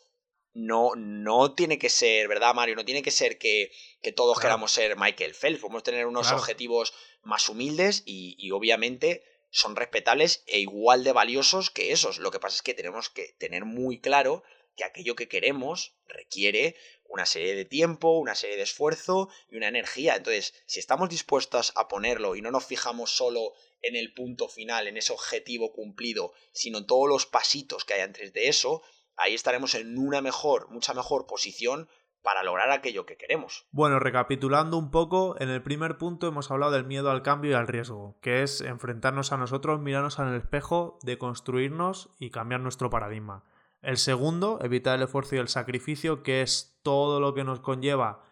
no, 0.54 0.94
no 0.96 1.54
tiene 1.54 1.78
que 1.78 1.88
ser, 1.88 2.28
¿verdad, 2.28 2.54
Mario? 2.54 2.76
No 2.76 2.84
tiene 2.84 3.02
que 3.02 3.10
ser 3.10 3.38
que, 3.38 3.72
que 4.02 4.12
todos 4.12 4.38
queramos 4.38 4.72
ser 4.72 4.96
Michael 4.96 5.34
Phelps. 5.34 5.60
Podemos 5.60 5.82
tener 5.82 6.06
unos 6.06 6.30
objetivos 6.30 6.92
más 7.22 7.48
humildes 7.48 8.02
y, 8.04 8.36
y, 8.38 8.50
obviamente 8.50 9.24
son 9.50 9.76
respetables 9.76 10.44
e 10.46 10.60
igual 10.60 11.04
de 11.04 11.12
valiosos 11.12 11.70
que 11.70 11.92
esos. 11.92 12.18
Lo 12.18 12.30
que 12.30 12.40
pasa 12.40 12.56
es 12.56 12.62
que 12.62 12.74
tenemos 12.74 13.10
que 13.10 13.34
tener 13.38 13.64
muy 13.64 14.00
claro 14.00 14.42
que 14.76 14.84
aquello 14.84 15.14
que 15.14 15.28
queremos 15.28 15.94
requiere 16.06 16.76
una 17.04 17.26
serie 17.26 17.54
de 17.54 17.66
tiempo, 17.66 18.18
una 18.18 18.34
serie 18.34 18.56
de 18.56 18.62
esfuerzo 18.62 19.28
y 19.50 19.56
una 19.56 19.68
energía. 19.68 20.16
Entonces, 20.16 20.54
si 20.66 20.80
estamos 20.80 21.10
dispuestos 21.10 21.72
a 21.76 21.88
ponerlo 21.88 22.36
y 22.36 22.42
no 22.42 22.50
nos 22.50 22.64
fijamos 22.64 23.10
solo 23.10 23.52
en 23.82 23.96
el 23.96 24.14
punto 24.14 24.48
final, 24.48 24.86
en 24.86 24.96
ese 24.96 25.12
objetivo 25.12 25.72
cumplido, 25.72 26.32
sino 26.52 26.78
en 26.78 26.86
todos 26.86 27.08
los 27.08 27.26
pasitos 27.26 27.84
que 27.84 27.94
hay 27.94 28.00
antes 28.00 28.32
de 28.32 28.48
eso, 28.48 28.82
ahí 29.16 29.34
estaremos 29.34 29.74
en 29.74 29.98
una 29.98 30.20
mejor, 30.20 30.70
mucha 30.70 30.94
mejor 30.94 31.26
posición 31.26 31.88
para 32.22 32.44
lograr 32.44 32.70
aquello 32.70 33.04
que 33.04 33.16
queremos. 33.16 33.66
Bueno, 33.72 33.98
recapitulando 33.98 34.78
un 34.78 34.90
poco, 34.90 35.34
en 35.40 35.50
el 35.50 35.62
primer 35.62 35.98
punto 35.98 36.28
hemos 36.28 36.50
hablado 36.50 36.72
del 36.72 36.84
miedo 36.84 37.10
al 37.10 37.22
cambio 37.22 37.50
y 37.50 37.54
al 37.54 37.66
riesgo, 37.66 38.16
que 38.22 38.42
es 38.42 38.60
enfrentarnos 38.60 39.32
a 39.32 39.36
nosotros, 39.36 39.80
mirarnos 39.80 40.18
en 40.20 40.28
el 40.28 40.36
espejo, 40.36 40.98
de 41.02 41.18
construirnos 41.18 42.10
y 42.20 42.30
cambiar 42.30 42.60
nuestro 42.60 42.90
paradigma. 42.90 43.44
El 43.82 43.96
segundo, 43.96 44.60
evitar 44.62 44.96
el 44.96 45.02
esfuerzo 45.02 45.34
y 45.34 45.38
el 45.38 45.48
sacrificio, 45.48 46.22
que 46.22 46.42
es 46.42 46.78
todo 46.84 47.18
lo 47.18 47.34
que 47.34 47.42
nos 47.42 47.58
conlleva 47.58 48.24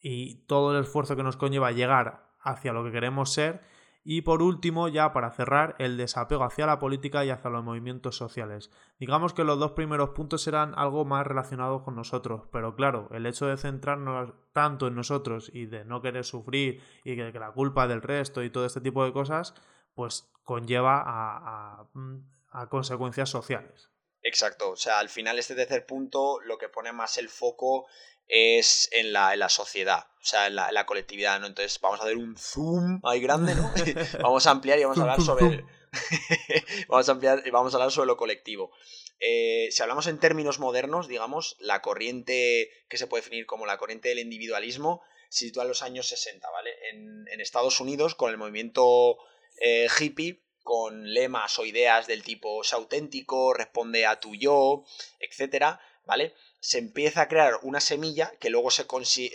y 0.00 0.46
todo 0.46 0.74
el 0.74 0.82
esfuerzo 0.82 1.14
que 1.14 1.22
nos 1.22 1.36
conlleva 1.36 1.72
llegar 1.72 2.30
hacia 2.40 2.72
lo 2.72 2.84
que 2.84 2.92
queremos 2.92 3.32
ser 3.32 3.73
y 4.04 4.20
por 4.20 4.42
último, 4.42 4.88
ya 4.88 5.14
para 5.14 5.30
cerrar, 5.30 5.74
el 5.78 5.96
desapego 5.96 6.44
hacia 6.44 6.66
la 6.66 6.78
política 6.78 7.24
y 7.24 7.30
hacia 7.30 7.50
los 7.50 7.64
movimientos 7.64 8.16
sociales. 8.16 8.70
Digamos 9.00 9.32
que 9.32 9.44
los 9.44 9.58
dos 9.58 9.72
primeros 9.72 10.10
puntos 10.10 10.46
eran 10.46 10.74
algo 10.76 11.06
más 11.06 11.26
relacionados 11.26 11.82
con 11.82 11.96
nosotros, 11.96 12.42
pero 12.52 12.76
claro, 12.76 13.08
el 13.12 13.24
hecho 13.24 13.46
de 13.46 13.56
centrarnos 13.56 14.34
tanto 14.52 14.86
en 14.88 14.94
nosotros 14.94 15.50
y 15.54 15.64
de 15.64 15.86
no 15.86 16.02
querer 16.02 16.24
sufrir 16.24 16.82
y 17.02 17.16
que, 17.16 17.32
la 17.32 17.52
culpa 17.52 17.88
del 17.88 18.02
resto 18.02 18.42
y 18.44 18.50
todo 18.50 18.66
este 18.66 18.82
tipo 18.82 19.04
de 19.04 19.14
cosas, 19.14 19.54
pues 19.94 20.30
conlleva 20.44 21.02
a, 21.04 21.86
a 22.50 22.68
consecuencias 22.68 23.30
sociales. 23.30 23.93
Exacto, 24.24 24.70
o 24.70 24.76
sea, 24.76 24.98
al 24.98 25.10
final 25.10 25.38
este 25.38 25.54
tercer 25.54 25.84
punto 25.84 26.40
lo 26.40 26.56
que 26.56 26.70
pone 26.70 26.92
más 26.92 27.18
el 27.18 27.28
foco 27.28 27.86
es 28.26 28.88
en 28.92 29.12
la, 29.12 29.34
en 29.34 29.40
la 29.40 29.50
sociedad, 29.50 30.06
o 30.20 30.24
sea, 30.24 30.46
en 30.46 30.56
la, 30.56 30.86
colectividad, 30.86 31.38
¿no? 31.38 31.46
Entonces 31.46 31.78
vamos 31.80 32.00
a 32.00 32.04
hacer 32.04 32.16
un 32.16 32.34
zoom 32.36 33.00
ahí 33.04 33.20
grande, 33.20 33.54
¿no? 33.54 33.70
vamos 34.22 34.46
a 34.46 34.50
ampliar 34.50 34.78
y 34.78 34.84
vamos 34.84 34.98
a 34.98 35.02
hablar 35.02 35.20
sobre... 35.20 35.64
vamos 36.88 37.08
a 37.08 37.12
ampliar 37.12 37.42
y 37.44 37.50
vamos 37.50 37.74
a 37.74 37.76
hablar 37.76 37.92
sobre 37.92 38.06
lo 38.06 38.16
colectivo. 38.16 38.72
Eh, 39.20 39.68
si 39.70 39.82
hablamos 39.82 40.06
en 40.06 40.18
términos 40.18 40.58
modernos, 40.58 41.06
digamos, 41.06 41.56
la 41.60 41.82
corriente 41.82 42.70
que 42.88 42.96
se 42.96 43.06
puede 43.06 43.22
definir 43.22 43.46
como 43.46 43.66
la 43.66 43.76
corriente 43.76 44.08
del 44.08 44.18
individualismo 44.18 45.02
se 45.28 45.46
sitúa 45.46 45.64
en 45.64 45.68
los 45.68 45.82
años 45.82 46.06
60, 46.08 46.48
¿vale? 46.50 46.70
En, 46.90 47.40
Estados 47.40 47.80
Unidos, 47.80 48.14
con 48.14 48.30
el 48.30 48.38
movimiento 48.38 49.18
eh, 49.60 49.88
hippie, 49.98 50.43
con 50.64 51.12
lemas 51.12 51.58
o 51.60 51.66
ideas 51.66 52.08
del 52.08 52.24
tipo 52.24 52.62
es 52.62 52.72
auténtico, 52.72 53.54
responde 53.54 54.06
a 54.06 54.18
tu 54.18 54.34
yo, 54.34 54.84
etcétera, 55.20 55.80
¿vale? 56.04 56.34
Se 56.58 56.78
empieza 56.78 57.22
a 57.22 57.28
crear 57.28 57.60
una 57.62 57.80
semilla 57.80 58.32
que 58.40 58.50
luego 58.50 58.70
se, 58.72 58.86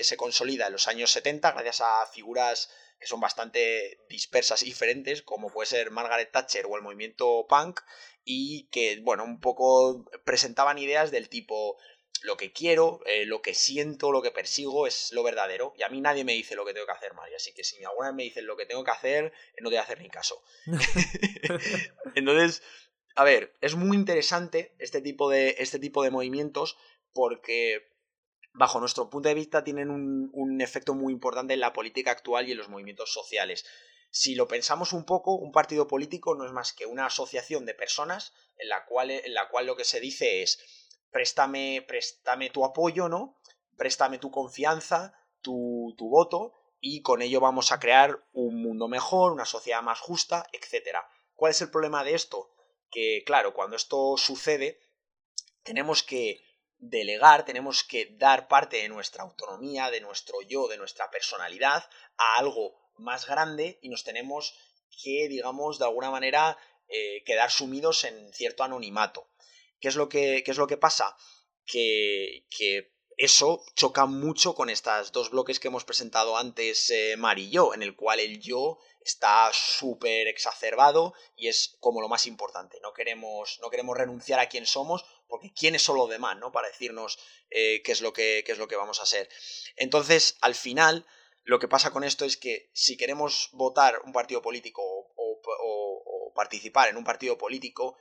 se 0.04 0.18
consolida 0.18 0.68
en 0.68 0.74
los 0.74 0.88
años 0.88 1.12
70 1.12 1.52
gracias 1.52 1.82
a 1.82 2.06
figuras 2.08 2.70
que 3.00 3.08
son 3.08 3.22
bastante 3.22 4.02
dispersas 4.10 4.62
y 4.64 4.66
diferentes, 4.66 5.22
como 5.22 5.50
puede 5.50 5.68
ser 5.68 5.90
Margaret 5.90 6.32
Thatcher 6.32 6.66
o 6.66 6.76
el 6.76 6.84
movimiento 6.84 7.46
punk, 7.48 7.80
y 8.26 8.68
que, 8.72 9.00
bueno, 9.02 9.24
un 9.24 9.40
poco 9.40 10.06
presentaban 10.26 10.78
ideas 10.78 11.10
del 11.10 11.30
tipo 11.30 11.78
lo 12.24 12.38
que 12.38 12.52
quiero, 12.52 13.02
eh, 13.06 13.26
lo 13.26 13.42
que 13.42 13.54
siento, 13.54 14.12
lo 14.12 14.22
que 14.22 14.32
persigo 14.32 14.88
es 14.88 15.12
lo 15.14 15.24
verdadero. 15.24 15.74
Y 15.78 15.84
a 15.84 15.90
mí 15.90 16.02
nadie 16.02 16.24
me 16.24 16.34
dice 16.34 16.56
lo 16.56 16.66
que 16.66 16.74
tengo 16.74 16.86
que 16.86 16.94
hacer, 16.94 17.14
Mario. 17.14 17.38
Así 17.38 17.54
que 17.54 17.64
si 17.64 17.84
alguna 17.84 18.10
vez 18.10 18.16
me 18.16 18.24
dicen 18.24 18.46
lo 18.46 18.58
que 18.58 18.66
tengo 18.66 18.84
que 18.84 18.92
hacer, 18.92 19.26
eh, 19.26 19.62
no 19.62 19.70
te 19.70 19.76
voy 19.76 19.78
a 19.78 19.84
hacer 19.84 20.02
ni 20.02 20.10
caso. 20.10 20.42
Entonces, 22.16 22.64
a 23.16 23.24
ver, 23.24 23.56
es 23.62 23.76
muy 23.76 23.98
interesante 23.98 24.76
este 24.80 25.02
tipo 25.02 25.30
de, 25.30 25.56
este 25.60 25.80
tipo 25.80 26.04
de 26.04 26.12
movimientos 26.12 26.78
porque 27.14 27.90
bajo 28.54 28.80
nuestro 28.80 29.10
punto 29.10 29.30
de 29.30 29.36
vista 29.36 29.64
tienen 29.64 29.90
un, 29.90 30.30
un 30.34 30.62
efecto 30.62 30.94
muy 30.94 31.14
importante 31.14 31.54
en 31.54 31.60
la 31.60 31.74
política 31.74 32.12
actual 32.12 32.48
y 32.48 32.52
en 32.52 32.58
los 32.58 32.70
movimientos 32.70 33.14
sociales. 33.14 33.66
Si 34.12 34.36
lo 34.36 34.48
pensamos 34.48 34.92
un 34.92 35.06
poco, 35.06 35.36
un 35.36 35.52
partido 35.52 35.88
político 35.88 36.34
no 36.36 36.46
es 36.46 36.52
más 36.52 36.74
que 36.74 36.86
una 36.88 37.06
asociación 37.06 37.66
de 37.66 37.76
personas 37.76 38.34
en 38.58 38.70
la 38.70 38.86
cual, 38.86 39.12
en 39.12 39.34
la 39.34 39.50
cual 39.50 39.68
lo 39.68 39.76
que 39.76 39.86
se 39.86 40.00
dice 40.00 40.42
es 40.42 40.60
préstame, 41.12 41.84
préstame 41.88 42.50
tu 42.50 42.66
apoyo, 42.66 43.10
¿no? 43.10 43.40
Préstame 43.78 44.18
tu 44.18 44.32
confianza, 44.32 45.14
tu, 45.42 45.96
tu 45.98 46.10
voto, 46.10 46.54
y 46.82 47.02
con 47.02 47.22
ello 47.22 47.40
vamos 47.40 47.72
a 47.72 47.80
crear 47.80 48.24
un 48.34 48.62
mundo 48.62 48.88
mejor, 48.88 49.32
una 49.32 49.46
sociedad 49.46 49.82
más 49.82 50.00
justa, 50.00 50.46
etc. 50.54 50.98
¿Cuál 51.36 51.52
es 51.52 51.62
el 51.62 51.72
problema 51.72 52.04
de 52.04 52.14
esto? 52.14 52.52
Que, 52.90 53.24
claro, 53.26 53.54
cuando 53.54 53.76
esto 53.76 54.16
sucede, 54.18 54.80
tenemos 55.64 56.04
que 56.04 56.42
delegar, 56.78 57.46
tenemos 57.46 57.84
que 57.84 58.16
dar 58.18 58.48
parte 58.48 58.78
de 58.78 58.90
nuestra 58.90 59.24
autonomía, 59.24 59.92
de 59.92 60.02
nuestro 60.02 60.42
yo, 60.42 60.68
de 60.68 60.78
nuestra 60.78 61.12
personalidad 61.12 61.84
a 62.18 62.40
algo 62.40 62.74
más 62.96 63.28
grande 63.28 63.80
y 63.82 63.90
nos 63.90 64.04
tenemos 64.04 64.58
que, 65.04 65.28
digamos, 65.28 65.80
de 65.80 65.86
alguna 65.86 66.10
manera 66.10 66.58
eh, 66.88 67.24
quedar 67.26 67.52
sumidos 67.52 68.04
en 68.06 68.34
cierto 68.34 68.64
anonimato. 68.64 69.29
¿Qué 69.80 69.88
es 69.88 69.96
lo 69.96 70.10
que, 70.10 70.44
es 70.46 70.58
lo 70.58 70.68
que 70.68 70.78
pasa? 70.78 71.16
Que, 71.66 72.46
que, 72.50 72.92
eso 73.20 73.66
choca 73.76 74.06
mucho 74.06 74.56
con 74.56 74.70
estos 74.70 75.12
dos 75.12 75.30
bloques 75.30 75.60
que 75.60 75.68
hemos 75.68 75.84
presentado 75.84 76.38
antes 76.38 76.90
eh, 76.90 77.18
Mar 77.18 77.38
y 77.38 77.50
yo, 77.50 77.74
en 77.74 77.84
el 77.84 77.94
cual 77.94 78.22
el 78.22 78.40
yo 78.40 78.80
está 79.04 79.52
súper 79.52 80.30
exacerbado 80.30 81.14
y 81.36 81.50
es 81.50 81.76
como 81.82 82.00
lo 82.00 82.08
más 82.08 82.26
importante. 82.28 82.80
No 82.82 82.94
queremos, 82.94 83.60
no 83.62 83.70
queremos 83.70 83.98
renunciar 83.98 84.40
a 84.40 84.48
quién 84.48 84.66
somos, 84.66 85.04
porque 85.28 85.52
quiénes 85.54 85.82
son 85.82 85.98
los 85.98 86.10
demás, 86.10 86.38
¿no? 86.38 86.54
Para 86.54 86.70
decirnos 86.70 87.20
eh, 87.50 87.82
qué, 87.84 87.92
es 87.92 88.00
lo 88.00 88.14
que, 88.14 88.44
qué 88.46 88.54
es 88.54 88.58
lo 88.58 88.70
que 88.70 88.78
vamos 88.78 89.02
a 89.02 89.04
hacer. 89.04 89.28
Entonces, 89.76 90.38
al 90.40 90.56
final, 90.56 91.06
lo 91.44 91.60
que 91.60 91.68
pasa 91.68 91.92
con 91.92 92.06
esto 92.06 92.24
es 92.24 92.38
que 92.38 92.70
si 92.72 92.96
queremos 92.96 93.50
votar 93.52 94.02
un 94.06 94.14
partido 94.14 94.42
político 94.42 94.82
o 94.82 95.42
participar 96.34 96.88
en 96.88 96.96
un 96.96 97.04
partido 97.04 97.38
político, 97.38 97.98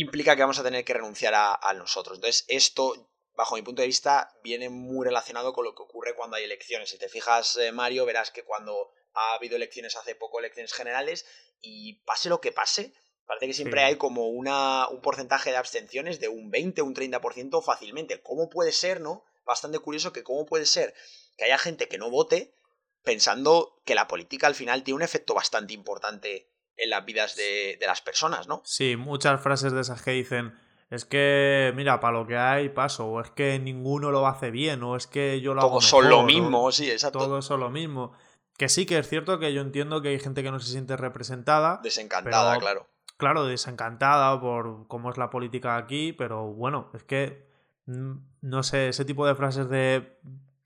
implica 0.00 0.36
que 0.36 0.42
vamos 0.42 0.58
a 0.58 0.62
tener 0.62 0.84
que 0.84 0.94
renunciar 0.94 1.34
a, 1.34 1.72
nosotros. 1.74 2.18
Entonces, 2.18 2.44
esto, 2.48 3.10
bajo 3.34 3.56
mi 3.56 3.62
punto 3.62 3.82
de 3.82 3.88
vista, 3.88 4.32
viene 4.44 4.68
muy 4.68 5.04
relacionado 5.04 5.52
con 5.52 5.64
lo 5.64 5.74
que 5.74 5.82
ocurre 5.82 6.14
cuando 6.14 6.36
hay 6.36 6.44
elecciones. 6.44 6.90
Si 6.90 6.98
te 6.98 7.08
fijas, 7.08 7.56
eh, 7.56 7.72
Mario, 7.72 8.06
verás 8.06 8.30
que 8.30 8.44
cuando 8.44 8.92
ha 9.14 9.34
habido 9.34 9.56
elecciones 9.56 9.96
hace 9.96 10.14
poco, 10.14 10.38
elecciones 10.38 10.72
generales, 10.72 11.26
y 11.60 11.94
pase 12.04 12.28
lo 12.28 12.40
que 12.40 12.52
pase, 12.52 12.92
parece 13.26 13.48
que 13.48 13.54
siempre 13.54 13.82
hay 13.82 13.96
como 13.96 14.28
una, 14.28 14.86
un 14.88 15.00
porcentaje 15.00 15.50
de 15.50 15.56
abstenciones 15.56 16.20
de 16.20 16.28
un 16.28 16.50
20, 16.50 16.80
un 16.82 16.94
30% 16.94 17.62
fácilmente. 17.64 18.22
¿Cómo 18.22 18.48
puede 18.48 18.70
ser, 18.70 19.00
no? 19.00 19.24
Bastante 19.44 19.80
curioso 19.80 20.12
que 20.12 20.22
cómo 20.22 20.46
puede 20.46 20.66
ser 20.66 20.94
que 21.36 21.44
haya 21.44 21.58
gente 21.58 21.88
que 21.88 21.98
no 21.98 22.10
vote 22.10 22.54
pensando 23.02 23.80
que 23.84 23.94
la 23.94 24.06
política 24.06 24.46
al 24.46 24.54
final 24.54 24.84
tiene 24.84 24.96
un 24.96 25.02
efecto 25.02 25.34
bastante 25.34 25.74
importante 25.74 26.50
en 26.78 26.90
las 26.90 27.04
vidas 27.04 27.36
de, 27.36 27.78
las 27.80 28.00
personas, 28.00 28.48
¿no? 28.48 28.62
Sí, 28.64 28.96
muchas 28.96 29.40
frases 29.40 29.72
de 29.72 29.80
esas 29.80 30.02
que 30.02 30.12
dicen, 30.12 30.58
es 30.90 31.04
que, 31.04 31.72
mira, 31.76 32.00
para 32.00 32.18
lo 32.18 32.26
que 32.26 32.36
hay 32.36 32.68
paso, 32.70 33.06
o 33.06 33.20
es 33.20 33.30
que 33.30 33.58
ninguno 33.58 34.10
lo 34.10 34.26
hace 34.26 34.50
bien, 34.50 34.82
o 34.82 34.96
es 34.96 35.06
que 35.06 35.40
yo 35.40 35.54
lo 35.54 35.60
hago. 35.60 35.70
Todos 35.70 35.84
son 35.86 36.08
lo 36.08 36.22
mismo, 36.22 36.72
sí, 36.72 36.90
exacto. 36.90 37.18
Todos 37.18 37.44
son 37.44 37.60
lo 37.60 37.70
mismo. 37.70 38.12
Que 38.56 38.68
sí 38.68 38.86
que 38.86 38.98
es 38.98 39.08
cierto 39.08 39.38
que 39.38 39.52
yo 39.52 39.60
entiendo 39.60 40.02
que 40.02 40.08
hay 40.08 40.18
gente 40.18 40.42
que 40.42 40.50
no 40.50 40.58
se 40.60 40.72
siente 40.72 40.96
representada. 40.96 41.80
Desencantada, 41.82 42.58
claro. 42.58 42.88
Claro, 43.16 43.44
desencantada 43.46 44.40
por 44.40 44.86
cómo 44.86 45.10
es 45.10 45.18
la 45.18 45.28
política 45.28 45.76
aquí, 45.76 46.12
pero 46.12 46.46
bueno, 46.46 46.90
es 46.94 47.02
que, 47.02 47.48
mm, 47.86 48.12
no 48.42 48.62
sé, 48.62 48.88
ese 48.88 49.04
tipo 49.04 49.26
de 49.26 49.34
frases 49.34 49.68
de 49.68 50.16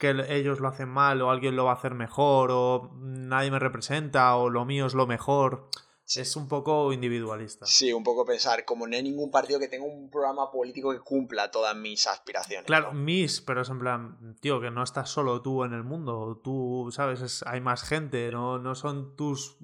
que 0.02 0.26
ellos 0.28 0.60
lo 0.60 0.68
hacen 0.68 0.88
mal 0.88 1.22
o 1.22 1.30
alguien 1.30 1.54
lo 1.54 1.64
va 1.64 1.70
a 1.70 1.74
hacer 1.74 1.94
mejor 1.94 2.50
o 2.50 2.90
nadie 2.96 3.52
me 3.52 3.60
representa 3.60 4.34
o 4.34 4.50
lo 4.50 4.64
mío 4.64 4.86
es 4.86 4.94
lo 4.94 5.06
mejor 5.06 5.68
es 6.16 6.36
un 6.36 6.48
poco 6.48 6.92
individualista. 6.92 7.66
Sí, 7.66 7.92
un 7.92 8.02
poco 8.02 8.24
pensar, 8.24 8.64
como 8.64 8.86
no 8.86 8.96
hay 8.96 9.02
ningún 9.02 9.30
partido 9.30 9.58
que 9.58 9.68
tenga 9.68 9.84
un 9.84 10.10
programa 10.10 10.50
político 10.50 10.92
que 10.92 11.00
cumpla 11.00 11.50
todas 11.50 11.76
mis 11.76 12.06
aspiraciones. 12.06 12.66
Claro, 12.66 12.92
mis, 12.92 13.40
pero 13.40 13.62
es 13.62 13.68
en 13.68 13.78
plan, 13.78 14.36
tío, 14.40 14.60
que 14.60 14.70
no 14.70 14.82
estás 14.82 15.10
solo 15.10 15.42
tú 15.42 15.64
en 15.64 15.72
el 15.72 15.84
mundo, 15.84 16.40
tú, 16.42 16.90
sabes, 16.92 17.42
hay 17.46 17.60
más 17.60 17.82
gente, 17.84 18.30
no, 18.30 18.58
no 18.58 18.74
son 18.74 19.16
tus 19.16 19.56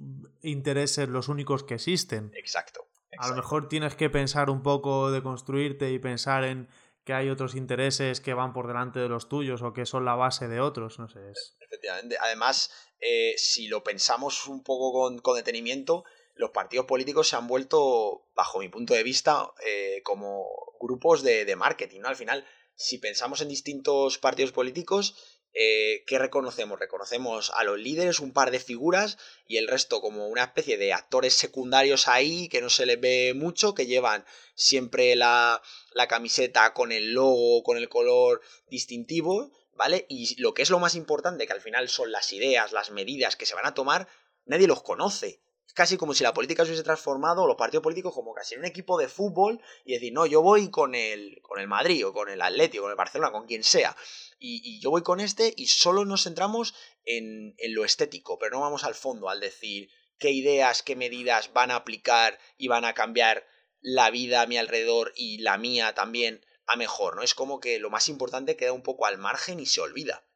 intereses 0.42 1.08
los 1.08 1.28
únicos 1.28 1.64
que 1.64 1.74
existen. 1.74 2.30
Exacto, 2.34 2.86
A 3.18 3.28
lo 3.28 3.36
mejor 3.36 3.68
tienes 3.68 3.94
que 3.94 4.10
pensar 4.10 4.50
un 4.50 4.62
poco 4.62 5.10
de 5.10 5.22
construirte 5.22 5.90
y 5.90 5.98
pensar 5.98 6.44
en 6.44 6.68
que 7.04 7.14
hay 7.14 7.30
otros 7.30 7.54
intereses 7.54 8.20
que 8.20 8.34
van 8.34 8.52
por 8.52 8.66
delante 8.66 8.98
de 8.98 9.08
los 9.08 9.30
tuyos 9.30 9.62
o 9.62 9.72
que 9.72 9.86
son 9.86 10.04
la 10.04 10.14
base 10.14 10.46
de 10.46 10.60
otros, 10.60 10.98
no 10.98 11.08
sé. 11.08 11.20
Efectivamente. 11.58 12.18
Además, 12.20 12.70
eh, 13.00 13.32
si 13.38 13.66
lo 13.68 13.82
pensamos 13.82 14.46
un 14.46 14.62
poco 14.62 14.92
con, 14.92 15.18
con 15.20 15.36
detenimiento, 15.36 16.04
los 16.38 16.50
partidos 16.50 16.86
políticos 16.86 17.28
se 17.28 17.36
han 17.36 17.48
vuelto, 17.48 18.28
bajo 18.34 18.60
mi 18.60 18.68
punto 18.68 18.94
de 18.94 19.02
vista, 19.02 19.50
eh, 19.66 20.00
como 20.04 20.46
grupos 20.80 21.22
de, 21.22 21.56
marketing, 21.56 22.00
¿no? 22.00 22.08
Al 22.08 22.16
final, 22.16 22.46
si 22.76 22.98
pensamos 22.98 23.40
en 23.40 23.48
distintos 23.48 24.18
partidos 24.18 24.52
políticos, 24.52 25.16
eh, 25.52 26.04
¿qué 26.06 26.16
reconocemos? 26.16 26.78
Reconocemos 26.78 27.50
a 27.56 27.64
los 27.64 27.76
líderes, 27.76 28.20
un 28.20 28.32
par 28.32 28.52
de 28.52 28.60
figuras, 28.60 29.18
y 29.48 29.56
el 29.56 29.66
resto 29.66 30.00
como 30.00 30.28
una 30.28 30.44
especie 30.44 30.78
de 30.78 30.92
actores 30.92 31.34
secundarios 31.34 32.06
ahí, 32.06 32.48
que 32.48 32.60
no 32.60 32.70
se 32.70 32.86
les 32.86 33.00
ve 33.00 33.34
mucho, 33.34 33.74
que 33.74 33.86
llevan 33.86 34.24
siempre 34.54 35.16
la, 35.16 35.60
la 35.92 36.06
camiseta 36.06 36.72
con 36.72 36.92
el 36.92 37.14
logo, 37.14 37.64
con 37.64 37.78
el 37.78 37.88
color 37.88 38.42
distintivo, 38.70 39.50
¿vale? 39.74 40.06
Y 40.08 40.40
lo 40.40 40.54
que 40.54 40.62
es 40.62 40.70
lo 40.70 40.78
más 40.78 40.94
importante, 40.94 41.48
que 41.48 41.52
al 41.52 41.60
final 41.60 41.88
son 41.88 42.12
las 42.12 42.32
ideas, 42.32 42.70
las 42.70 42.92
medidas 42.92 43.34
que 43.34 43.46
se 43.46 43.56
van 43.56 43.66
a 43.66 43.74
tomar, 43.74 44.06
nadie 44.46 44.68
los 44.68 44.84
conoce 44.84 45.40
casi 45.74 45.96
como 45.96 46.14
si 46.14 46.24
la 46.24 46.34
política 46.34 46.64
se 46.64 46.70
hubiese 46.70 46.84
transformado, 46.84 47.46
los 47.46 47.56
partidos 47.56 47.82
políticos, 47.82 48.14
como 48.14 48.34
casi 48.34 48.54
en 48.54 48.60
un 48.60 48.66
equipo 48.66 48.98
de 48.98 49.08
fútbol 49.08 49.60
y 49.84 49.94
decir, 49.94 50.12
no, 50.12 50.26
yo 50.26 50.42
voy 50.42 50.70
con 50.70 50.94
el, 50.94 51.40
con 51.42 51.60
el 51.60 51.68
Madrid 51.68 52.06
o 52.06 52.12
con 52.12 52.28
el 52.28 52.42
Atlético, 52.42 52.84
con 52.84 52.90
el 52.90 52.96
Barcelona, 52.96 53.32
con 53.32 53.46
quien 53.46 53.62
sea. 53.62 53.96
Y, 54.38 54.80
yo 54.80 54.90
voy 54.90 55.02
con 55.02 55.20
este 55.20 55.52
y 55.56 55.66
solo 55.66 56.04
nos 56.04 56.24
centramos 56.24 56.74
en, 57.04 57.54
en 57.58 57.74
lo 57.74 57.84
estético, 57.84 58.38
pero 58.38 58.56
no 58.56 58.60
vamos 58.60 58.84
al 58.84 58.94
fondo 58.94 59.28
al 59.28 59.40
decir 59.40 59.90
qué 60.18 60.30
ideas, 60.30 60.82
qué 60.82 60.96
medidas 60.96 61.52
van 61.52 61.70
a 61.70 61.76
aplicar 61.76 62.38
y 62.56 62.68
van 62.68 62.84
a 62.84 62.94
cambiar 62.94 63.46
la 63.80 64.10
vida 64.10 64.42
a 64.42 64.46
mi 64.46 64.56
alrededor 64.56 65.12
y 65.16 65.38
la 65.38 65.58
mía 65.58 65.94
también 65.94 66.44
a 66.66 66.76
mejor, 66.76 67.16
¿no? 67.16 67.22
Es 67.22 67.34
como 67.34 67.60
que 67.60 67.78
lo 67.78 67.90
más 67.90 68.08
importante 68.08 68.56
queda 68.56 68.72
un 68.72 68.82
poco 68.82 69.06
al 69.06 69.18
margen 69.18 69.58
y 69.60 69.66
se 69.66 69.80
olvida. 69.80 70.27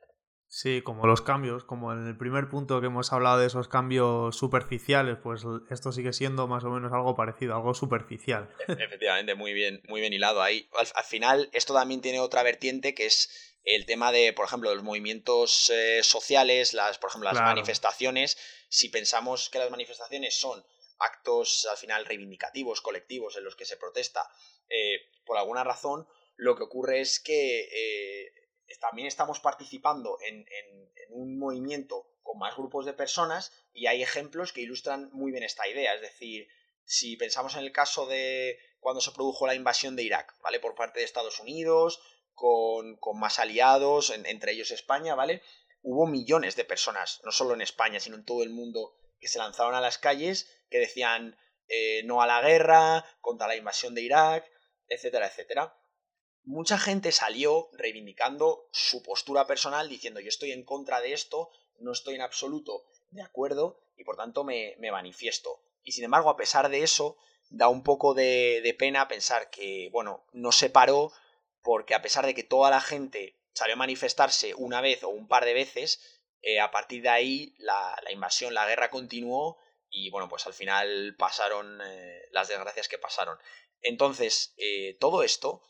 Sí, 0.54 0.82
como 0.82 1.06
los 1.06 1.22
cambios, 1.22 1.64
como 1.64 1.94
en 1.94 2.06
el 2.06 2.14
primer 2.18 2.50
punto 2.50 2.78
que 2.82 2.88
hemos 2.88 3.10
hablado 3.10 3.38
de 3.38 3.46
esos 3.46 3.68
cambios 3.68 4.36
superficiales, 4.36 5.16
pues 5.22 5.44
esto 5.70 5.92
sigue 5.92 6.12
siendo 6.12 6.46
más 6.46 6.62
o 6.64 6.68
menos 6.68 6.92
algo 6.92 7.14
parecido, 7.14 7.54
algo 7.54 7.72
superficial. 7.72 8.54
Efectivamente, 8.68 9.34
muy 9.34 9.54
bien, 9.54 9.80
muy 9.88 10.02
bien 10.02 10.12
hilado 10.12 10.42
ahí. 10.42 10.68
Al, 10.94 11.04
final, 11.04 11.48
esto 11.54 11.72
también 11.72 12.02
tiene 12.02 12.20
otra 12.20 12.42
vertiente 12.42 12.94
que 12.94 13.06
es 13.06 13.54
el 13.64 13.86
tema 13.86 14.12
de, 14.12 14.34
por 14.34 14.44
ejemplo, 14.44 14.74
los 14.74 14.84
movimientos 14.84 15.70
eh, 15.70 16.02
sociales, 16.02 16.74
las, 16.74 16.98
por 16.98 17.08
ejemplo, 17.08 17.32
las 17.32 17.40
manifestaciones. 17.40 18.36
Si 18.68 18.90
pensamos 18.90 19.48
que 19.48 19.58
las 19.58 19.70
manifestaciones 19.70 20.38
son 20.38 20.62
actos 20.98 21.66
al 21.70 21.78
final 21.78 22.04
reivindicativos, 22.04 22.82
colectivos, 22.82 23.38
en 23.38 23.44
los 23.44 23.56
que 23.56 23.64
se 23.64 23.78
protesta, 23.78 24.28
eh, 24.68 25.00
por 25.24 25.38
alguna 25.38 25.64
razón, 25.64 26.06
lo 26.36 26.56
que 26.56 26.64
ocurre 26.64 27.00
es 27.00 27.20
que 27.20 27.60
eh, 27.72 28.41
también 28.80 29.08
estamos 29.08 29.40
participando 29.40 30.18
en, 30.26 30.46
un 31.10 31.38
movimiento 31.38 32.06
con 32.22 32.38
más 32.38 32.56
grupos 32.56 32.86
de 32.86 32.92
personas 32.92 33.52
y 33.72 33.86
hay 33.86 34.02
ejemplos 34.02 34.52
que 34.52 34.62
ilustran 34.62 35.10
muy 35.12 35.32
bien 35.32 35.44
esta 35.44 35.68
idea. 35.68 35.94
Es 35.94 36.00
decir, 36.00 36.48
si 36.84 37.16
pensamos 37.16 37.54
en 37.54 37.62
el 37.62 37.72
caso 37.72 38.06
de 38.06 38.58
cuando 38.80 39.00
se 39.00 39.12
produjo 39.12 39.46
la 39.46 39.54
invasión 39.54 39.96
de 39.96 40.02
Irak, 40.02 40.34
¿vale? 40.42 40.58
Por 40.60 40.74
parte 40.74 41.00
de 41.00 41.04
Estados 41.04 41.38
Unidos, 41.40 42.00
con, 42.34 42.98
más 43.14 43.38
aliados, 43.38 44.10
entre 44.10 44.52
ellos 44.52 44.70
España, 44.70 45.14
¿vale? 45.14 45.42
Hubo 45.82 46.06
millones 46.06 46.56
de 46.56 46.64
personas, 46.64 47.20
no 47.24 47.32
solo 47.32 47.54
en 47.54 47.60
España, 47.60 48.00
sino 48.00 48.16
en 48.16 48.24
todo 48.24 48.42
el 48.42 48.50
mundo, 48.50 48.96
que 49.20 49.28
se 49.28 49.38
lanzaron 49.38 49.74
a 49.74 49.80
las 49.80 49.98
calles, 49.98 50.48
que 50.70 50.78
decían 50.78 51.36
eh, 51.68 52.02
no 52.04 52.22
a 52.22 52.26
la 52.26 52.40
guerra, 52.40 53.04
contra 53.20 53.48
la 53.48 53.56
invasión 53.56 53.94
de 53.94 54.02
Irak, 54.02 54.50
etcétera, 54.88 55.26
etcétera 55.26 55.76
mucha 56.44 56.78
gente 56.78 57.12
salió 57.12 57.70
reivindicando 57.72 58.68
su 58.72 59.02
postura 59.02 59.46
personal 59.46 59.88
diciendo 59.88 60.20
yo 60.20 60.28
estoy 60.28 60.52
en 60.52 60.64
contra 60.64 61.00
de 61.00 61.12
esto, 61.12 61.50
no 61.78 61.92
estoy 61.92 62.16
en 62.16 62.22
absoluto 62.22 62.84
de 63.10 63.22
acuerdo 63.22 63.80
y 63.96 64.04
por 64.04 64.16
tanto 64.16 64.44
me, 64.44 64.76
manifiesto. 64.90 65.62
Y 65.84 65.92
sin 65.92 66.04
embargo, 66.04 66.30
a 66.30 66.36
pesar 66.36 66.68
de 66.68 66.82
eso, 66.82 67.16
da 67.50 67.68
un 67.68 67.82
poco 67.82 68.14
de, 68.14 68.74
pena 68.78 69.08
pensar 69.08 69.50
que, 69.50 69.88
bueno, 69.92 70.24
no 70.32 70.52
se 70.52 70.70
paró 70.70 71.12
porque 71.62 71.94
a 71.94 72.02
pesar 72.02 72.26
de 72.26 72.34
que 72.34 72.42
toda 72.42 72.70
la 72.70 72.80
gente 72.80 73.36
salió 73.52 73.74
a 73.74 73.78
manifestarse 73.78 74.54
una 74.54 74.80
vez 74.80 75.04
o 75.04 75.08
un 75.08 75.28
par 75.28 75.44
de 75.44 75.54
veces, 75.54 76.20
eh, 76.40 76.58
a 76.58 76.70
partir 76.70 77.02
de 77.02 77.10
ahí 77.10 77.54
la, 77.58 77.96
invasión, 78.10 78.54
la 78.54 78.66
guerra 78.66 78.90
continuó 78.90 79.58
y 79.90 80.10
bueno, 80.10 80.28
pues 80.28 80.46
al 80.46 80.54
final 80.54 81.14
pasaron 81.18 81.80
eh, 81.84 82.22
las 82.30 82.48
desgracias 82.48 82.88
que 82.88 82.98
pasaron. 82.98 83.38
Entonces, 83.82 84.54
eh, 84.56 84.96
todo 84.98 85.22
esto 85.22 85.62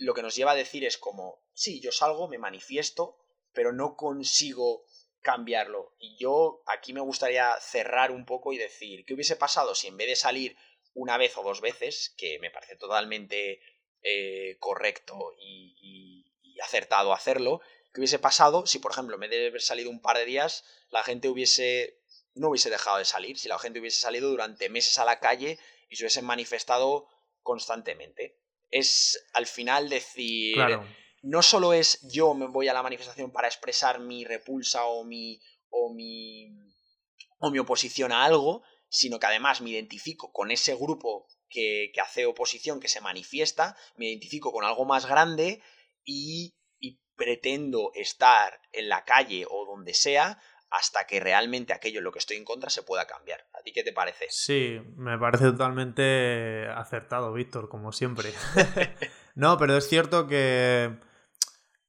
lo 0.00 0.14
que 0.14 0.22
nos 0.22 0.34
lleva 0.34 0.52
a 0.52 0.56
decir 0.56 0.84
es 0.84 0.98
como, 0.98 1.42
sí, 1.52 1.80
yo 1.80 1.92
salgo, 1.92 2.26
me 2.26 2.38
manifiesto, 2.38 3.18
pero 3.52 3.72
no 3.72 3.96
consigo 3.96 4.84
cambiarlo. 5.20 5.94
Y 5.98 6.16
yo 6.18 6.62
aquí 6.66 6.92
me 6.92 7.00
gustaría 7.00 7.54
cerrar 7.60 8.10
un 8.10 8.24
poco 8.24 8.52
y 8.52 8.58
decir, 8.58 9.04
¿qué 9.04 9.14
hubiese 9.14 9.36
pasado 9.36 9.74
si 9.74 9.88
en 9.88 9.98
vez 9.98 10.08
de 10.08 10.16
salir 10.16 10.56
una 10.94 11.18
vez 11.18 11.36
o 11.36 11.42
dos 11.42 11.60
veces, 11.60 12.14
que 12.16 12.38
me 12.38 12.50
parece 12.50 12.76
totalmente 12.76 13.60
eh, 14.02 14.56
correcto 14.58 15.34
y, 15.38 16.26
acertado 16.62 17.14
hacerlo, 17.14 17.62
¿qué 17.94 18.00
hubiese 18.00 18.18
pasado 18.18 18.66
si, 18.66 18.80
por 18.80 18.92
ejemplo, 18.92 19.14
en 19.14 19.20
vez 19.20 19.30
de 19.30 19.46
haber 19.46 19.62
salido 19.62 19.88
un 19.88 20.02
par 20.02 20.18
de 20.18 20.26
días, 20.26 20.62
la 20.90 21.02
gente 21.02 21.28
hubiese 21.28 21.98
no 22.34 22.50
hubiese 22.50 22.68
dejado 22.68 22.98
de 22.98 23.06
salir, 23.06 23.38
si 23.38 23.48
la 23.48 23.58
gente 23.58 23.80
hubiese 23.80 24.00
salido 24.00 24.28
durante 24.28 24.68
meses 24.68 24.98
a 24.98 25.06
la 25.06 25.20
calle 25.20 25.58
y 25.88 25.96
se 25.96 26.04
hubiesen 26.04 26.26
manifestado 26.26 27.08
constantemente? 27.42 28.39
Es 28.70 29.26
al 29.32 29.46
final 29.46 29.88
decir, 29.88 30.56
no 31.22 31.42
solo 31.42 31.72
es 31.72 32.00
yo 32.10 32.34
me 32.34 32.46
voy 32.46 32.68
a 32.68 32.72
la 32.72 32.82
manifestación 32.82 33.30
para 33.32 33.48
expresar 33.48 34.00
mi 34.00 34.24
repulsa 34.24 34.84
o 34.86 35.04
mi, 35.04 35.40
o 35.68 35.92
mi, 35.92 36.48
o 37.38 37.50
mi 37.50 37.58
oposición 37.58 38.12
a 38.12 38.24
algo, 38.24 38.62
sino 38.88 39.18
que 39.18 39.26
además 39.26 39.60
me 39.60 39.70
identifico 39.70 40.32
con 40.32 40.50
ese 40.50 40.74
grupo 40.74 41.26
que, 41.48 41.90
que 41.94 42.00
hace 42.00 42.26
oposición, 42.26 42.80
que 42.80 42.88
se 42.88 43.00
manifiesta, 43.00 43.76
me 43.96 44.06
identifico 44.06 44.52
con 44.52 44.64
algo 44.64 44.84
más 44.84 45.06
grande 45.06 45.62
y, 46.04 46.54
y 46.78 47.00
pretendo 47.16 47.90
estar 47.94 48.60
en 48.72 48.88
la 48.88 49.04
calle 49.04 49.46
o 49.48 49.66
donde 49.66 49.94
sea 49.94 50.40
hasta 50.70 51.04
que 51.04 51.20
realmente 51.20 51.72
aquello 51.72 51.98
en 51.98 52.04
lo 52.04 52.12
que 52.12 52.20
estoy 52.20 52.36
en 52.36 52.44
contra 52.44 52.70
se 52.70 52.82
pueda 52.82 53.06
cambiar. 53.06 53.46
¿A 53.54 53.62
ti 53.62 53.72
qué 53.72 53.82
te 53.82 53.92
parece? 53.92 54.26
Sí, 54.30 54.80
me 54.96 55.18
parece 55.18 55.44
totalmente 55.46 56.68
acertado, 56.68 57.32
Víctor, 57.32 57.68
como 57.68 57.92
siempre. 57.92 58.32
no, 59.34 59.58
pero 59.58 59.76
es 59.76 59.88
cierto 59.88 60.28
que, 60.28 60.96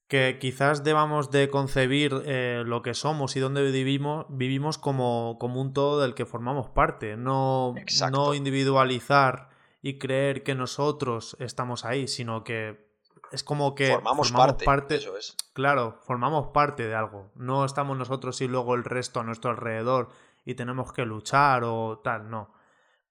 que 0.07 0.39
quizás 0.39 0.83
debamos 0.83 1.29
de 1.29 1.49
concebir 1.49 2.23
eh, 2.25 2.63
lo 2.65 2.81
que 2.81 2.95
somos 2.95 3.35
y 3.35 3.39
dónde 3.39 3.69
vivimos, 3.71 4.25
vivimos 4.29 4.79
como, 4.79 5.37
como 5.39 5.61
un 5.61 5.73
todo 5.73 6.01
del 6.01 6.15
que 6.15 6.25
formamos 6.25 6.69
parte, 6.69 7.17
no, 7.17 7.75
no 8.11 8.33
individualizar 8.33 9.49
y 9.83 9.99
creer 9.99 10.43
que 10.43 10.55
nosotros 10.55 11.37
estamos 11.39 11.85
ahí, 11.85 12.07
sino 12.07 12.43
que 12.43 12.90
es 13.31 13.43
como 13.43 13.75
que 13.75 13.87
formamos, 13.91 14.31
parte, 14.65 14.95
eso 14.95 15.17
es. 15.17 15.35
Claro, 15.53 15.97
formamos 16.03 16.47
parte 16.47 16.87
de 16.87 16.95
algo. 16.95 17.31
No 17.35 17.65
estamos 17.65 17.97
nosotros 17.97 18.41
y 18.41 18.47
luego 18.47 18.75
el 18.75 18.83
resto 18.83 19.19
a 19.19 19.23
nuestro 19.23 19.51
alrededor 19.51 20.09
y 20.45 20.55
tenemos 20.55 20.91
que 20.91 21.05
luchar 21.05 21.63
o 21.63 21.99
tal, 22.03 22.29
no. 22.29 22.53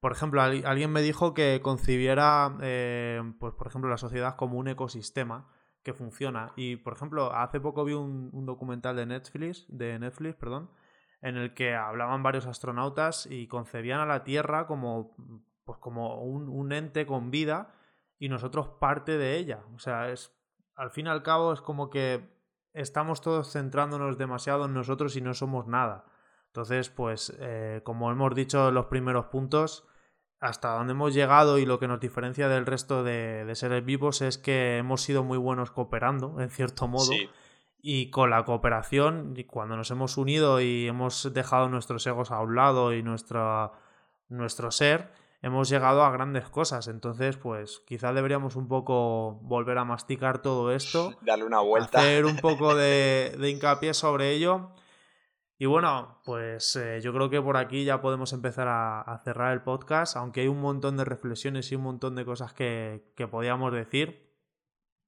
Por 0.00 0.12
ejemplo, 0.12 0.40
alguien 0.42 0.92
me 0.92 1.02
dijo 1.02 1.35
que 1.35 1.61
concibiera, 1.62 2.56
eh, 2.61 3.22
pues 3.38 3.54
por 3.54 3.66
ejemplo, 3.66 3.90
la 3.90 3.98
sociedad 3.98 4.37
como 4.37 4.59
un 4.59 4.68
ecosistema 4.68 5.48
que 5.83 5.92
funciona. 5.94 6.52
Y 6.56 6.76
por 6.76 6.94
ejemplo, 6.94 7.35
hace 7.35 7.61
poco 7.61 7.85
vi 7.85 7.94
un, 7.94 8.46
documental 8.46 8.96
de 8.96 9.06
Netflix, 9.06 9.66
de 9.68 9.98
Netflix, 9.98 10.37
perdón, 10.37 10.70
en 11.22 11.37
el 11.37 11.54
que 11.54 11.74
hablaban 11.74 12.22
varios 12.22 12.46
astronautas 12.46 13.26
y 13.26 13.46
concebían 13.46 14.00
a 14.00 14.06
la 14.06 14.24
Tierra 14.24 14.66
como, 14.66 15.14
pues 15.64 15.78
como 15.78 16.22
un, 16.22 16.48
un 16.48 16.72
ente 16.72 17.06
con 17.06 17.30
vida 17.30 17.74
y 18.20 18.28
nosotros 18.28 18.68
parte 18.78 19.18
de 19.18 19.37
ella. 19.38 19.64
O 19.74 19.80
sea, 19.80 20.11
es 20.11 20.33
al 20.76 20.90
fin 20.90 21.06
y 21.06 21.09
al 21.09 21.24
cabo 21.24 21.52
es 21.52 21.61
como 21.61 21.90
que 21.90 22.30
estamos 22.72 23.20
todos 23.20 23.50
centrándonos 23.50 24.18
demasiado 24.18 24.66
en 24.66 24.74
nosotros 24.74 25.16
y 25.16 25.20
no 25.20 25.35
somos 25.35 25.66
nada. 25.66 26.04
Entonces, 26.46 26.90
pues, 26.90 27.37
eh, 27.40 27.80
como 27.83 28.12
hemos 28.12 28.35
dicho 28.35 28.68
en 28.68 28.74
los 28.74 28.87
primeros 28.87 29.26
puntos, 29.26 29.87
hasta 30.38 30.74
donde 30.74 30.92
hemos 30.92 31.14
llegado 31.14 31.59
y 31.59 31.66
lo 31.66 31.78
que 31.78 31.88
nos 31.88 32.00
diferencia 32.00 32.48
del 32.48 32.66
resto 32.66 33.02
de, 33.02 33.50
seres 33.54 33.85
vivos 33.85 34.20
es 34.22 34.38
que 34.38 34.78
hemos 34.78 35.02
sido 35.02 35.24
muy 35.24 35.38
buenos 35.38 35.70
cooperando, 35.70 36.40
en 36.40 36.50
cierto 36.50 36.88
modo. 36.88 37.12
Y 37.83 38.11
con 38.11 38.28
la 38.28 38.44
cooperación, 38.44 39.33
y 39.37 39.44
cuando 39.44 39.76
nos 39.76 39.90
hemos 39.90 40.18
unido 40.18 40.61
y 40.61 40.87
hemos 40.87 41.33
dejado 41.33 41.70
nuestros 41.70 42.06
egos 42.06 42.30
a 42.30 42.40
un 42.40 42.54
lado 42.54 42.92
y 42.92 43.02
nuestro 43.02 43.72
ser, 44.70 45.12
hemos 45.42 45.68
llegado 45.68 46.03
a 46.05 46.11
grandes 46.11 46.48
cosas. 46.48 46.88
Entonces, 46.88 47.37
pues 47.37 47.83
quizá 47.87 48.12
deberíamos 48.12 48.57
un 48.57 48.68
poco 48.68 49.38
volver 49.42 49.79
a 49.79 49.85
masticar 49.85 50.42
todo 50.42 50.72
esto. 50.72 51.14
Darle 51.22 51.44
una 51.44 51.61
vuelta. 51.61 51.98
Hacer 51.98 52.24
un 52.24 52.37
poco 52.37 52.74
de, 52.76 53.37
hincapié 53.42 53.94
sobre 53.94 54.31
ello. 54.31 54.70
Y 55.59 55.66
bueno, 55.66 56.20
pues 56.24 56.74
eh, 56.76 57.00
yo 57.03 57.12
creo 57.12 57.29
que 57.29 57.42
por 57.42 57.59
aquí 57.59 57.85
ya 57.85 58.00
podemos 58.00 58.33
empezar 58.33 58.66
a, 58.68 59.20
cerrar 59.24 59.53
el 59.53 59.61
podcast, 59.61 60.16
aunque 60.16 60.40
hay 60.40 60.48
un 60.48 60.61
montón 60.61 60.96
de 60.96 61.05
reflexiones 61.05 61.70
y 61.70 61.74
un 61.74 61.83
montón 61.83 62.14
de 62.14 62.24
cosas 62.24 62.55
que, 62.55 63.12
que 63.14 63.29
podíamos 63.29 63.70
decir. 63.72 64.30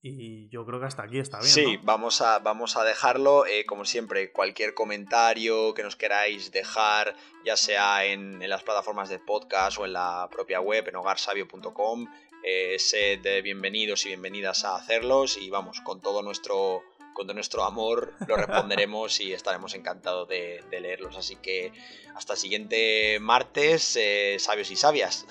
Y 0.05 0.49
yo 0.49 0.67
creo 0.67 0.81
que 0.81 0.87
hasta 0.87 1.05
aquí 1.05 1.21
está 1.21 1.38
bien. 1.38 1.49
Sí, 1.49 1.79
vamos, 1.85 2.21
a, 2.23 2.41
vamos 2.41 2.77
a 2.77 2.83
dejarlo. 2.83 3.47
Eh, 3.47 3.65
como 3.65 3.85
siempre, 3.85 4.33
cualquier 4.33 4.75
comentario 4.75 5.75
que 5.75 5.85
nos 5.85 5.95
queráis 5.95 6.51
dejar, 6.51 7.15
ya 7.45 7.57
sea 7.57 8.05
en, 8.05 8.41
las 8.49 8.65
plataformas 8.65 9.09
de 9.09 9.21
podcast 9.21 9.79
o 9.79 9.85
en 9.85 9.93
la 9.93 10.29
propia 10.29 10.61
web, 10.61 10.88
en 10.88 10.97
hogarsabio.com, 10.97 12.09
eh, 12.43 12.81
sed 12.81 13.45
bienvenidos 13.45 14.05
y 14.05 14.09
bienvenidas 14.09 14.65
a 14.65 14.75
hacerlos. 14.75 15.37
Y 15.37 15.51
vamos, 15.51 15.81
con 15.83 16.01
todo 16.01 16.21
nuestro, 16.23 16.83
con 17.15 17.29
todo 17.29 17.35
nuestro 17.35 17.62
amor 17.62 18.12
lo 18.27 18.37
responderemos 18.37 19.21
y 19.21 19.33
estaremos 19.33 19.73
encantados 19.77 20.27
de, 20.29 20.65
leerlos. 20.73 21.17
Así 21.17 21.37
que 21.37 21.73
hasta 22.17 22.33
el 22.33 22.41
siguiente 22.41 23.21
martes, 23.21 23.95
eh, 23.95 24.37
sabios 24.41 24.69
y 24.73 24.75
sabias. 24.75 25.29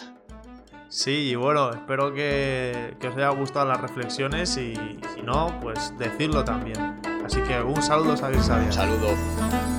Sí, 0.92 1.30
y 1.30 1.36
bueno, 1.36 1.72
espero 1.72 2.14
que, 2.14 2.98
os 3.08 3.16
haya 3.16 3.30
gustado 3.30 3.66
las 3.66 3.80
reflexiones 3.80 4.58
y 4.58 4.74
si 5.16 5.22
no, 5.24 5.58
pues 5.62 5.98
decirlo 5.98 6.44
también. 6.44 7.00
Así 7.26 7.40
que 7.44 7.62
un 7.62 7.82
saludo, 7.82 8.18
Sabir 8.18 8.44
Sabia. 8.44 8.66
Un 8.66 8.74
saludo. 8.74 9.71